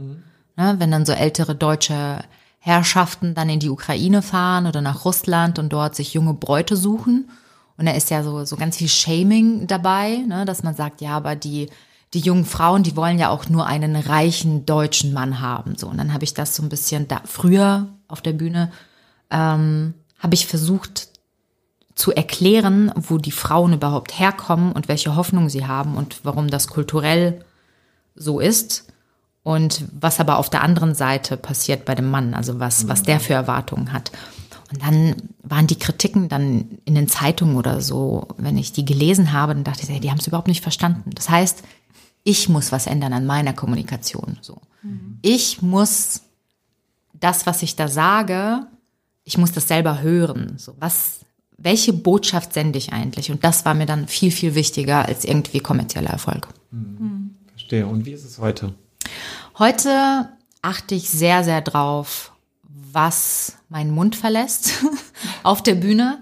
[0.57, 2.19] Ne, wenn dann so ältere deutsche
[2.59, 7.29] Herrschaften dann in die Ukraine fahren oder nach Russland und dort sich junge Bräute suchen.
[7.77, 11.17] Und da ist ja so, so ganz viel Shaming dabei, ne, dass man sagt, ja,
[11.17, 11.69] aber die,
[12.13, 15.75] die jungen Frauen, die wollen ja auch nur einen reichen deutschen Mann haben.
[15.77, 18.71] So, und dann habe ich das so ein bisschen da früher auf der Bühne
[19.31, 21.09] ähm, habe ich versucht
[21.95, 26.67] zu erklären, wo die Frauen überhaupt herkommen und welche Hoffnung sie haben und warum das
[26.67, 27.43] kulturell
[28.15, 28.91] so ist
[29.43, 33.19] und was aber auf der anderen Seite passiert bei dem Mann, also was, was der
[33.19, 34.11] für Erwartungen hat.
[34.71, 39.31] Und dann waren die Kritiken dann in den Zeitungen oder so, wenn ich die gelesen
[39.31, 41.11] habe, dann dachte ich, hey, die haben es überhaupt nicht verstanden.
[41.13, 41.63] Das heißt,
[42.25, 44.37] ich muss was ändern an meiner Kommunikation.
[44.41, 44.59] So,
[45.21, 46.23] ich muss
[47.13, 48.67] das, was ich da sage,
[49.23, 50.55] ich muss das selber hören.
[50.57, 51.19] So, was,
[51.57, 53.31] welche Botschaft sende ich eigentlich?
[53.31, 56.47] Und das war mir dann viel, viel wichtiger als irgendwie kommerzieller Erfolg.
[57.51, 57.87] Verstehe.
[57.87, 58.73] Und wie ist es heute?
[59.59, 60.29] Heute
[60.63, 62.31] achte ich sehr, sehr drauf,
[62.91, 64.83] was meinen Mund verlässt
[65.43, 66.19] auf der Bühne.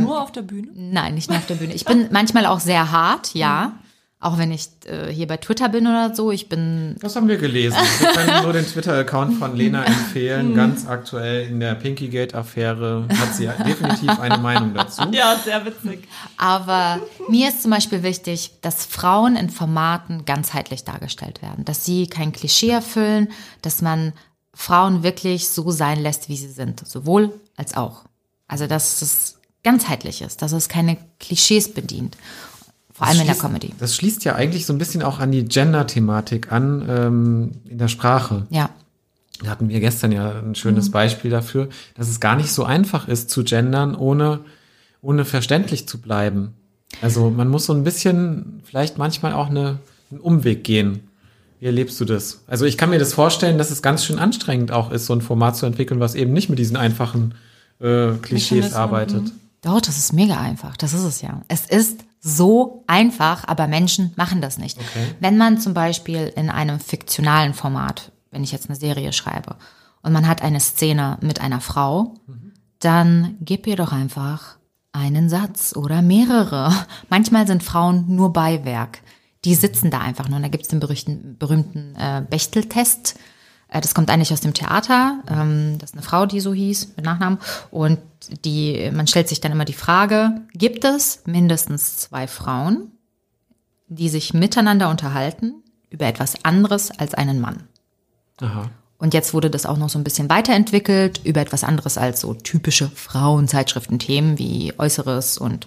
[0.00, 0.68] Nur auf der Bühne?
[0.74, 1.72] Nein, nicht nur auf der Bühne.
[1.72, 3.78] Ich bin manchmal auch sehr hart, ja.
[4.22, 6.30] Auch wenn ich äh, hier bei Twitter bin oder so.
[6.30, 7.76] Ich bin Das haben wir gelesen.
[7.98, 10.54] Wir können nur den Twitter-Account von Lena empfehlen.
[10.54, 15.02] Ganz aktuell in der Pinkygate-Affäre hat sie definitiv eine Meinung dazu.
[15.10, 16.06] Ja, sehr witzig.
[16.36, 22.06] Aber mir ist zum Beispiel wichtig, dass Frauen in Formaten ganzheitlich dargestellt werden, dass sie
[22.06, 23.26] kein Klischee erfüllen,
[23.60, 24.12] dass man
[24.54, 28.04] Frauen wirklich so sein lässt, wie sie sind, sowohl als auch.
[28.46, 32.16] Also dass es ganzheitlich ist, dass es keine Klischees bedient,
[33.02, 33.70] vor allem in der Comedy.
[33.78, 37.88] Das schließt ja eigentlich so ein bisschen auch an die Gender-Thematik an ähm, in der
[37.88, 38.46] Sprache.
[38.50, 38.70] Ja,
[39.42, 43.08] Da hatten wir gestern ja ein schönes Beispiel dafür, dass es gar nicht so einfach
[43.08, 44.40] ist zu gendern, ohne,
[45.00, 46.54] ohne verständlich zu bleiben.
[47.00, 49.78] Also man muss so ein bisschen vielleicht manchmal auch eine,
[50.10, 51.08] einen Umweg gehen.
[51.58, 52.42] Wie erlebst du das?
[52.46, 55.20] Also ich kann mir das vorstellen, dass es ganz schön anstrengend auch ist, so ein
[55.22, 57.34] Format zu entwickeln, was eben nicht mit diesen einfachen
[57.80, 59.24] äh, Klischees arbeitet.
[59.24, 59.32] mhm.
[59.62, 60.76] Doch, das ist mega einfach.
[60.76, 61.40] Das ist es ja.
[61.46, 64.78] Es ist so einfach, aber Menschen machen das nicht.
[65.20, 69.56] Wenn man zum Beispiel in einem fiktionalen Format, wenn ich jetzt eine Serie schreibe,
[70.02, 72.14] und man hat eine Szene mit einer Frau,
[72.78, 74.56] dann gib ihr doch einfach
[74.92, 76.72] einen Satz oder mehrere.
[77.08, 79.00] Manchmal sind Frauen nur Beiwerk.
[79.44, 80.36] Die sitzen da einfach nur.
[80.36, 83.16] Und da gibt es den berühmten, berühmten äh, Bechtel-Test.
[83.16, 83.18] Äh,
[83.80, 85.22] das kommt eigentlich aus dem Theater.
[85.28, 87.38] Ähm, das ist eine Frau, die so hieß, mit Nachnamen.
[87.70, 87.98] Und
[88.44, 92.92] die, man stellt sich dann immer die Frage, gibt es mindestens zwei Frauen,
[93.88, 95.54] die sich miteinander unterhalten
[95.90, 97.64] über etwas anderes als einen Mann?
[98.40, 98.70] Aha.
[98.98, 102.34] Und jetzt wurde das auch noch so ein bisschen weiterentwickelt über etwas anderes als so
[102.34, 105.66] typische Frauenzeitschriften-Themen wie Äußeres und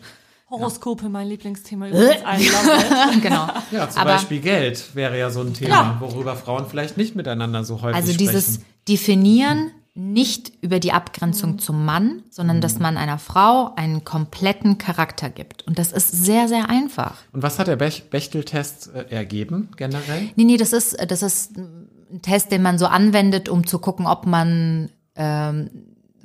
[0.60, 2.16] Horoskope, mein Lieblingsthema übrigens.
[2.16, 3.22] I love it.
[3.24, 3.48] genau.
[3.72, 7.64] Ja, zum Aber- Beispiel Geld wäre ja so ein Thema, worüber Frauen vielleicht nicht miteinander
[7.64, 8.28] so häufig Also sprechen.
[8.30, 14.78] dieses Definieren nicht über die Abgrenzung zum Mann, sondern dass man einer Frau einen kompletten
[14.78, 15.66] Charakter gibt.
[15.68, 17.16] Und das ist sehr, sehr einfach.
[17.32, 20.30] Und was hat der Bech Bechtel-Test äh, ergeben generell?
[20.36, 24.06] Nee, nee, das ist, das ist ein Test, den man so anwendet, um zu gucken,
[24.06, 25.70] ob man ähm,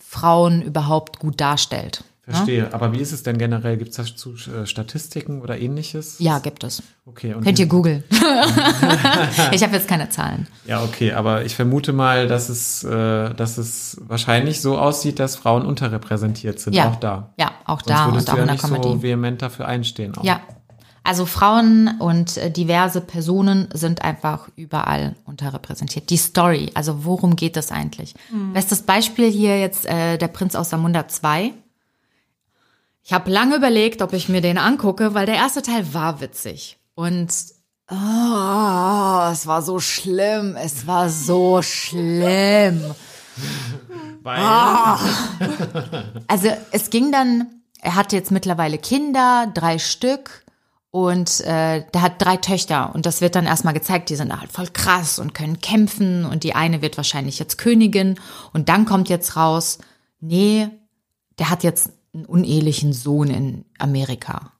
[0.01, 2.03] Frauen überhaupt gut darstellt.
[2.31, 2.73] Verstehe.
[2.73, 3.77] Aber wie ist es denn generell?
[3.77, 6.17] Gibt es dazu äh, Statistiken oder ähnliches?
[6.19, 6.83] Ja, gibt es.
[7.07, 7.35] Okay.
[7.35, 8.05] Und Könnt ihr googeln.
[9.53, 10.47] ich habe jetzt keine Zahlen.
[10.67, 15.37] Ja, okay, aber ich vermute mal, dass es, äh, dass es wahrscheinlich so aussieht, dass
[15.37, 17.33] Frauen unterrepräsentiert sind, Ja, auch da.
[17.39, 18.89] ja, auch Sonst da würdest und auch du ja in der nicht Comedy.
[18.89, 20.17] so vehement dafür einstehen.
[20.17, 20.25] Auch.
[20.25, 20.41] Ja.
[21.03, 26.11] Also Frauen und äh, diverse Personen sind einfach überall unterrepräsentiert.
[26.11, 28.15] Die Story, also worum geht es eigentlich?
[28.53, 31.53] Bestes Beispiel hier jetzt äh, der Prinz aus Samunda 2.
[33.11, 36.79] Ich habe lange überlegt, ob ich mir den angucke, weil der erste Teil war witzig.
[36.95, 37.29] Und
[37.91, 42.95] oh, es war so schlimm, es war so schlimm.
[44.23, 45.01] Ah.
[46.29, 47.49] Also es ging dann,
[47.81, 50.45] er hat jetzt mittlerweile Kinder, drei Stück.
[50.93, 54.53] Und äh, der hat drei Töchter und das wird dann erstmal gezeigt, die sind halt
[54.53, 58.21] voll krass und können kämpfen und die eine wird wahrscheinlich jetzt Königin
[58.53, 59.79] und dann kommt jetzt raus,
[60.21, 60.69] nee,
[61.39, 64.53] der hat jetzt einen unehelichen Sohn in Amerika.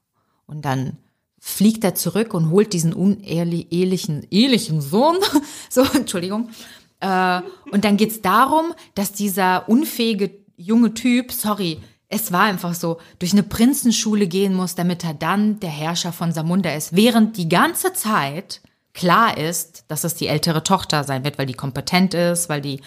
[0.45, 0.97] Und dann
[1.39, 5.17] fliegt er zurück und holt diesen unehelichen ehelichen Sohn,
[5.69, 6.49] so, Entschuldigung,
[7.01, 12.99] äh, und dann geht's darum, dass dieser unfähige junge Typ, sorry, es war einfach so,
[13.19, 16.95] durch eine Prinzenschule gehen muss, damit er dann der Herrscher von Samunda ist.
[16.95, 18.61] Während die ganze Zeit
[18.93, 22.81] klar ist, dass es die ältere Tochter sein wird, weil die kompetent ist, weil die.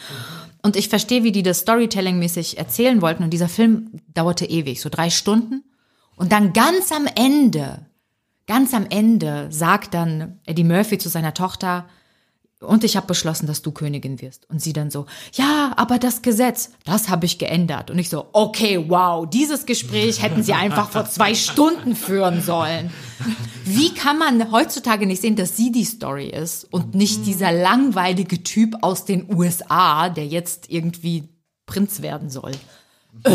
[0.64, 3.22] Und ich verstehe, wie die das Storytelling-mäßig erzählen wollten.
[3.22, 5.62] Und dieser Film dauerte ewig, so drei Stunden.
[6.16, 7.84] Und dann ganz am Ende,
[8.46, 11.86] ganz am Ende sagt dann Eddie Murphy zu seiner Tochter,
[12.64, 14.48] und ich habe beschlossen, dass du Königin wirst.
[14.50, 17.90] Und sie dann so, ja, aber das Gesetz, das habe ich geändert.
[17.90, 22.90] Und ich so, okay, wow, dieses Gespräch hätten sie einfach vor zwei Stunden führen sollen.
[23.64, 28.42] Wie kann man heutzutage nicht sehen, dass sie die Story ist und nicht dieser langweilige
[28.42, 31.28] Typ aus den USA, der jetzt irgendwie
[31.66, 32.52] Prinz werden soll?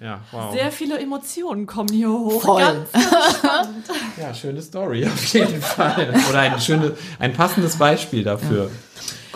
[0.00, 0.52] ja, wow.
[0.52, 2.42] Sehr viele Emotionen kommen hier hoch.
[2.42, 2.62] Voll.
[2.62, 2.90] Ganz
[4.20, 6.14] ja, schöne Story auf jeden Fall.
[6.28, 8.70] Oder ein schönes, ein passendes Beispiel dafür.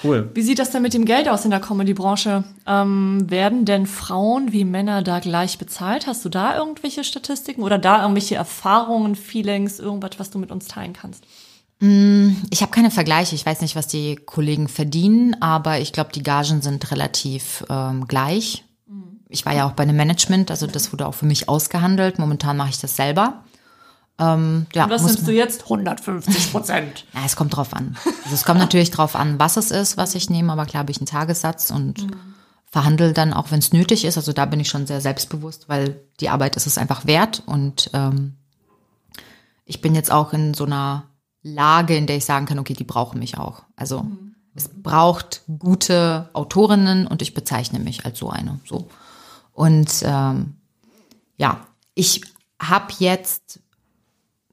[0.05, 0.31] Cool.
[0.35, 2.45] Wie sieht das denn mit dem Geld aus in der Comedy-Branche?
[2.67, 6.07] Ähm, werden denn Frauen wie Männer da gleich bezahlt?
[6.07, 10.67] Hast du da irgendwelche Statistiken oder da irgendwelche Erfahrungen, Feelings, irgendwas, was du mit uns
[10.67, 11.25] teilen kannst?
[12.51, 13.35] Ich habe keine Vergleiche.
[13.35, 18.07] Ich weiß nicht, was die Kollegen verdienen, aber ich glaube, die Gagen sind relativ ähm,
[18.07, 18.65] gleich.
[19.33, 22.19] Ich war ja auch bei einem Management, also das wurde auch für mich ausgehandelt.
[22.19, 23.43] Momentan mache ich das selber.
[24.19, 25.63] Ähm, ja, Und was nimmst du jetzt?
[25.63, 27.07] 150 Prozent.
[27.15, 27.97] Ja, es kommt drauf an.
[28.25, 30.93] Also es kommt natürlich drauf an, was es ist, was ich nehme, aber klar habe
[30.93, 32.07] ich einen Tagessatz und
[32.71, 34.17] verhandle dann auch, wenn es nötig ist.
[34.17, 37.91] Also da bin ich schon sehr selbstbewusst, weil die Arbeit ist es einfach wert und
[37.95, 38.37] ähm,
[39.65, 41.05] ich bin jetzt auch in so einer
[41.43, 43.63] Lage, in der ich sagen kann, okay, die brauchen mich auch.
[43.77, 44.07] Also
[44.55, 48.61] es braucht gute Autorinnen und ich bezeichne mich als so eine.
[48.65, 48.89] So.
[49.53, 50.55] Und ähm,
[51.37, 52.23] ja, ich
[52.61, 53.61] habe jetzt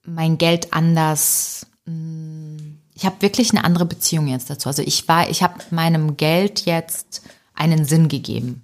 [0.06, 1.68] mein Geld anders.
[1.86, 2.58] mh,
[2.94, 4.68] Ich habe wirklich eine andere Beziehung jetzt dazu.
[4.70, 7.22] Also ich war, ich habe meinem Geld jetzt
[7.54, 8.64] einen Sinn gegeben.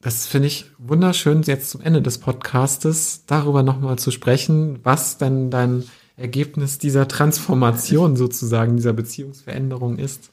[0.00, 5.50] Das finde ich wunderschön, jetzt zum Ende des Podcastes darüber nochmal zu sprechen, was denn
[5.50, 5.84] dein
[6.16, 10.30] Ergebnis dieser Transformation sozusagen, dieser Beziehungsveränderung ist.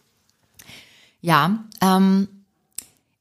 [1.21, 2.27] Ja, ähm,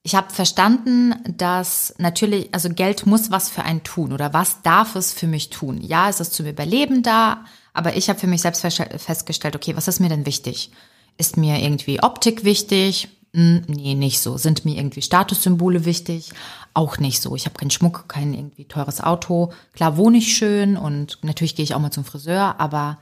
[0.02, 4.96] ich habe verstanden, dass natürlich, also Geld muss was für einen tun oder was darf
[4.96, 5.80] es für mich tun?
[5.82, 7.44] Ja, es ist zum Überleben da,
[7.74, 10.70] aber ich habe für mich selbst fest- festgestellt, okay, was ist mir denn wichtig?
[11.18, 13.08] Ist mir irgendwie Optik wichtig?
[13.34, 14.38] Hm, nee, nicht so.
[14.38, 16.30] Sind mir irgendwie Statussymbole wichtig?
[16.72, 17.36] Auch nicht so.
[17.36, 19.52] Ich habe keinen Schmuck, kein irgendwie teures Auto.
[19.74, 22.98] Klar wohne ich schön und natürlich gehe ich auch mal zum Friseur, aber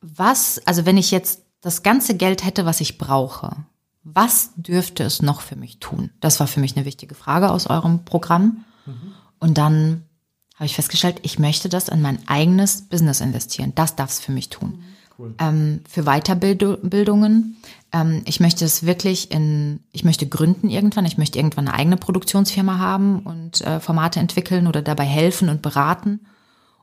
[0.00, 3.56] was, also wenn ich jetzt das ganze Geld hätte, was ich brauche,
[4.14, 6.10] was dürfte es noch für mich tun?
[6.20, 8.64] Das war für mich eine wichtige Frage aus eurem Programm.
[9.40, 10.04] Und dann
[10.54, 13.72] habe ich festgestellt, ich möchte das in mein eigenes Business investieren.
[13.74, 14.84] Das darf es für mich tun.
[15.38, 17.56] Ähm, für Weiterbildungen.
[17.92, 21.04] Ähm, ich möchte es wirklich in, ich möchte gründen irgendwann.
[21.04, 25.62] Ich möchte irgendwann eine eigene Produktionsfirma haben und äh, Formate entwickeln oder dabei helfen und
[25.62, 26.20] beraten.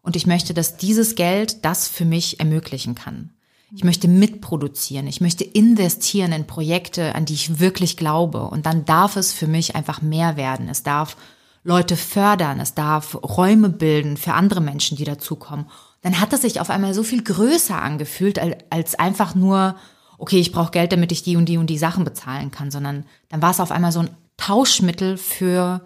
[0.01, 3.32] Und ich möchte, dass dieses Geld das für mich ermöglichen kann.
[3.75, 5.07] Ich möchte mitproduzieren.
[5.07, 8.43] Ich möchte investieren in Projekte, an die ich wirklich glaube.
[8.43, 10.69] Und dann darf es für mich einfach mehr werden.
[10.69, 11.17] Es darf
[11.63, 12.59] Leute fördern.
[12.59, 15.65] Es darf Räume bilden für andere Menschen, die dazukommen.
[16.01, 19.75] Dann hat es sich auf einmal so viel größer angefühlt, al- als einfach nur,
[20.19, 23.05] okay, ich brauche Geld, damit ich die und die und die Sachen bezahlen kann, sondern
[23.29, 25.81] dann war es auf einmal so ein Tauschmittel für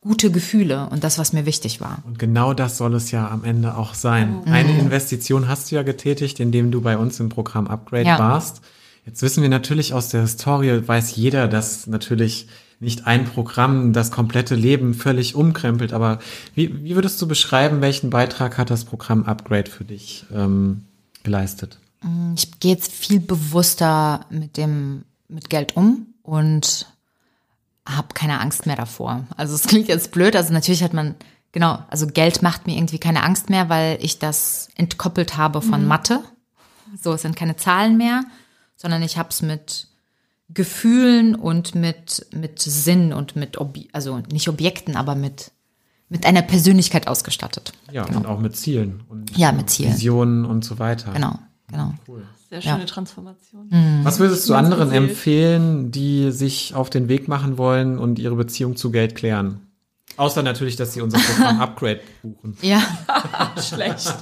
[0.00, 1.98] gute Gefühle und das, was mir wichtig war.
[2.06, 4.42] Und genau das soll es ja am Ende auch sein.
[4.46, 8.18] Eine Investition hast du ja getätigt, indem du bei uns im Programm Upgrade Ja.
[8.18, 8.60] warst.
[9.04, 12.46] Jetzt wissen wir natürlich aus der Historie, weiß jeder, dass natürlich
[12.80, 15.92] nicht ein Programm das komplette Leben völlig umkrempelt.
[15.92, 16.20] Aber
[16.54, 20.84] wie, wie würdest du beschreiben, welchen Beitrag hat das Programm Upgrade für dich ähm,
[21.24, 21.78] geleistet?
[22.36, 26.86] Ich gehe jetzt viel bewusster mit dem mit Geld um und
[27.88, 29.24] habe keine Angst mehr davor.
[29.36, 31.14] Also es klingt jetzt blöd, also natürlich hat man
[31.52, 35.86] genau, also Geld macht mir irgendwie keine Angst mehr, weil ich das entkoppelt habe von
[35.86, 36.22] Mathe.
[37.00, 38.24] So, es sind keine Zahlen mehr,
[38.76, 39.88] sondern ich habe es mit
[40.50, 45.50] Gefühlen und mit mit Sinn und mit Ob also nicht Objekten, aber mit
[46.08, 47.72] mit einer Persönlichkeit ausgestattet.
[47.92, 49.92] Ja, und auch mit Zielen und Ja, mit Zielen.
[49.92, 51.12] Visionen und so weiter.
[51.12, 51.38] Genau,
[51.68, 51.92] genau.
[52.50, 52.72] Sehr Ja.
[52.74, 53.68] schöne Transformation.
[54.02, 58.76] Was würdest du anderen empfehlen, die sich auf den Weg machen wollen und ihre Beziehung
[58.76, 59.60] zu Geld klären?
[60.16, 62.56] Außer natürlich, dass sie unser Programm Upgrade buchen.
[62.62, 62.82] Ja.
[63.62, 64.12] Schlecht.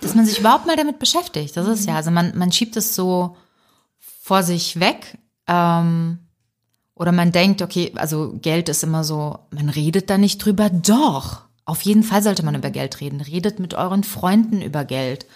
[0.00, 1.56] dass man sich überhaupt mal damit beschäftigt.
[1.56, 3.36] Das ist ja, also man, man schiebt es so
[4.22, 5.18] vor sich weg.
[5.46, 6.18] Ähm,
[6.94, 10.70] oder man denkt, okay, also Geld ist immer so, man redet da nicht drüber.
[10.70, 13.20] Doch, auf jeden Fall sollte man über Geld reden.
[13.20, 15.26] Redet mit euren Freunden über Geld.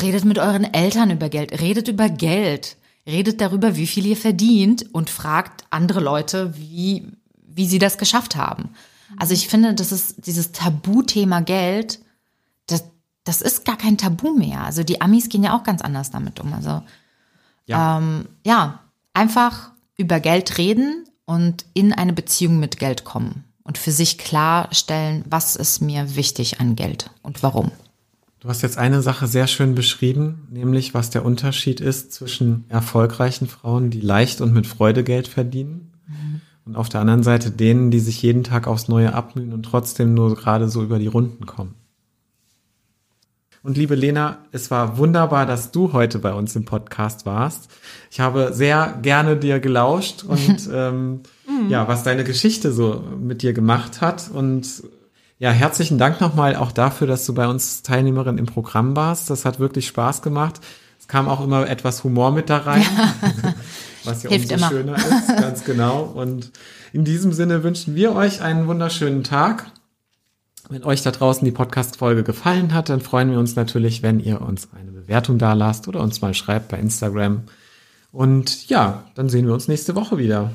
[0.00, 1.60] Redet mit euren Eltern über Geld.
[1.60, 2.76] Redet über Geld.
[3.06, 7.06] Redet darüber, wie viel ihr verdient und fragt andere Leute, wie,
[7.46, 8.70] wie sie das geschafft haben.
[9.16, 12.00] Also ich finde, das ist dieses Tabuthema Geld,
[12.66, 12.84] das,
[13.22, 14.62] das ist gar kein Tabu mehr.
[14.62, 16.52] Also die Amis gehen ja auch ganz anders damit um.
[16.52, 16.82] Also
[17.66, 17.98] Ja.
[17.98, 18.80] ähm, ja,
[19.14, 25.24] einfach über Geld reden und in eine Beziehung mit Geld kommen und für sich klarstellen,
[25.30, 27.70] was ist mir wichtig an Geld und warum.
[28.46, 33.48] Du hast jetzt eine Sache sehr schön beschrieben, nämlich was der Unterschied ist zwischen erfolgreichen
[33.48, 35.90] Frauen, die leicht und mit Freude Geld verdienen,
[36.64, 40.14] und auf der anderen Seite denen, die sich jeden Tag aufs Neue abmühen und trotzdem
[40.14, 41.74] nur gerade so über die Runden kommen.
[43.64, 47.68] Und liebe Lena, es war wunderbar, dass du heute bei uns im Podcast warst.
[48.12, 51.22] Ich habe sehr gerne dir gelauscht und ähm,
[51.68, 54.30] ja, was deine Geschichte so mit dir gemacht hat.
[54.32, 54.84] Und
[55.38, 59.28] ja, herzlichen Dank nochmal auch dafür, dass du bei uns Teilnehmerin im Programm warst.
[59.28, 60.60] Das hat wirklich Spaß gemacht.
[60.98, 62.82] Es kam auch immer etwas Humor mit da rein,
[64.04, 64.68] was ja Hilft umso immer.
[64.68, 66.02] schöner ist, ganz genau.
[66.02, 66.50] Und
[66.92, 69.70] in diesem Sinne wünschen wir euch einen wunderschönen Tag.
[70.68, 74.40] Wenn euch da draußen die Podcast-Folge gefallen hat, dann freuen wir uns natürlich, wenn ihr
[74.40, 77.42] uns eine Bewertung da lasst oder uns mal schreibt bei Instagram.
[78.10, 80.50] Und ja, dann sehen wir uns nächste Woche wieder.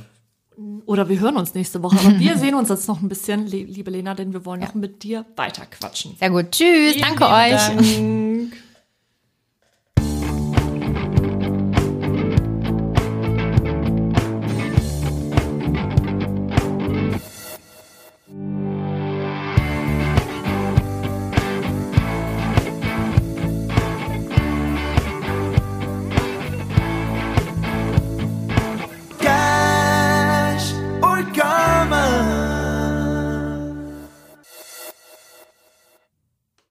[0.85, 1.97] Oder wir hören uns nächste Woche.
[1.99, 4.73] Aber wir sehen uns jetzt noch ein bisschen, li- liebe Lena, denn wir wollen noch
[4.75, 6.15] mit dir weiter quatschen.
[6.19, 6.51] Sehr gut.
[6.51, 6.97] Tschüss.
[6.99, 7.51] Danke euch.
[7.67, 7.81] Dank.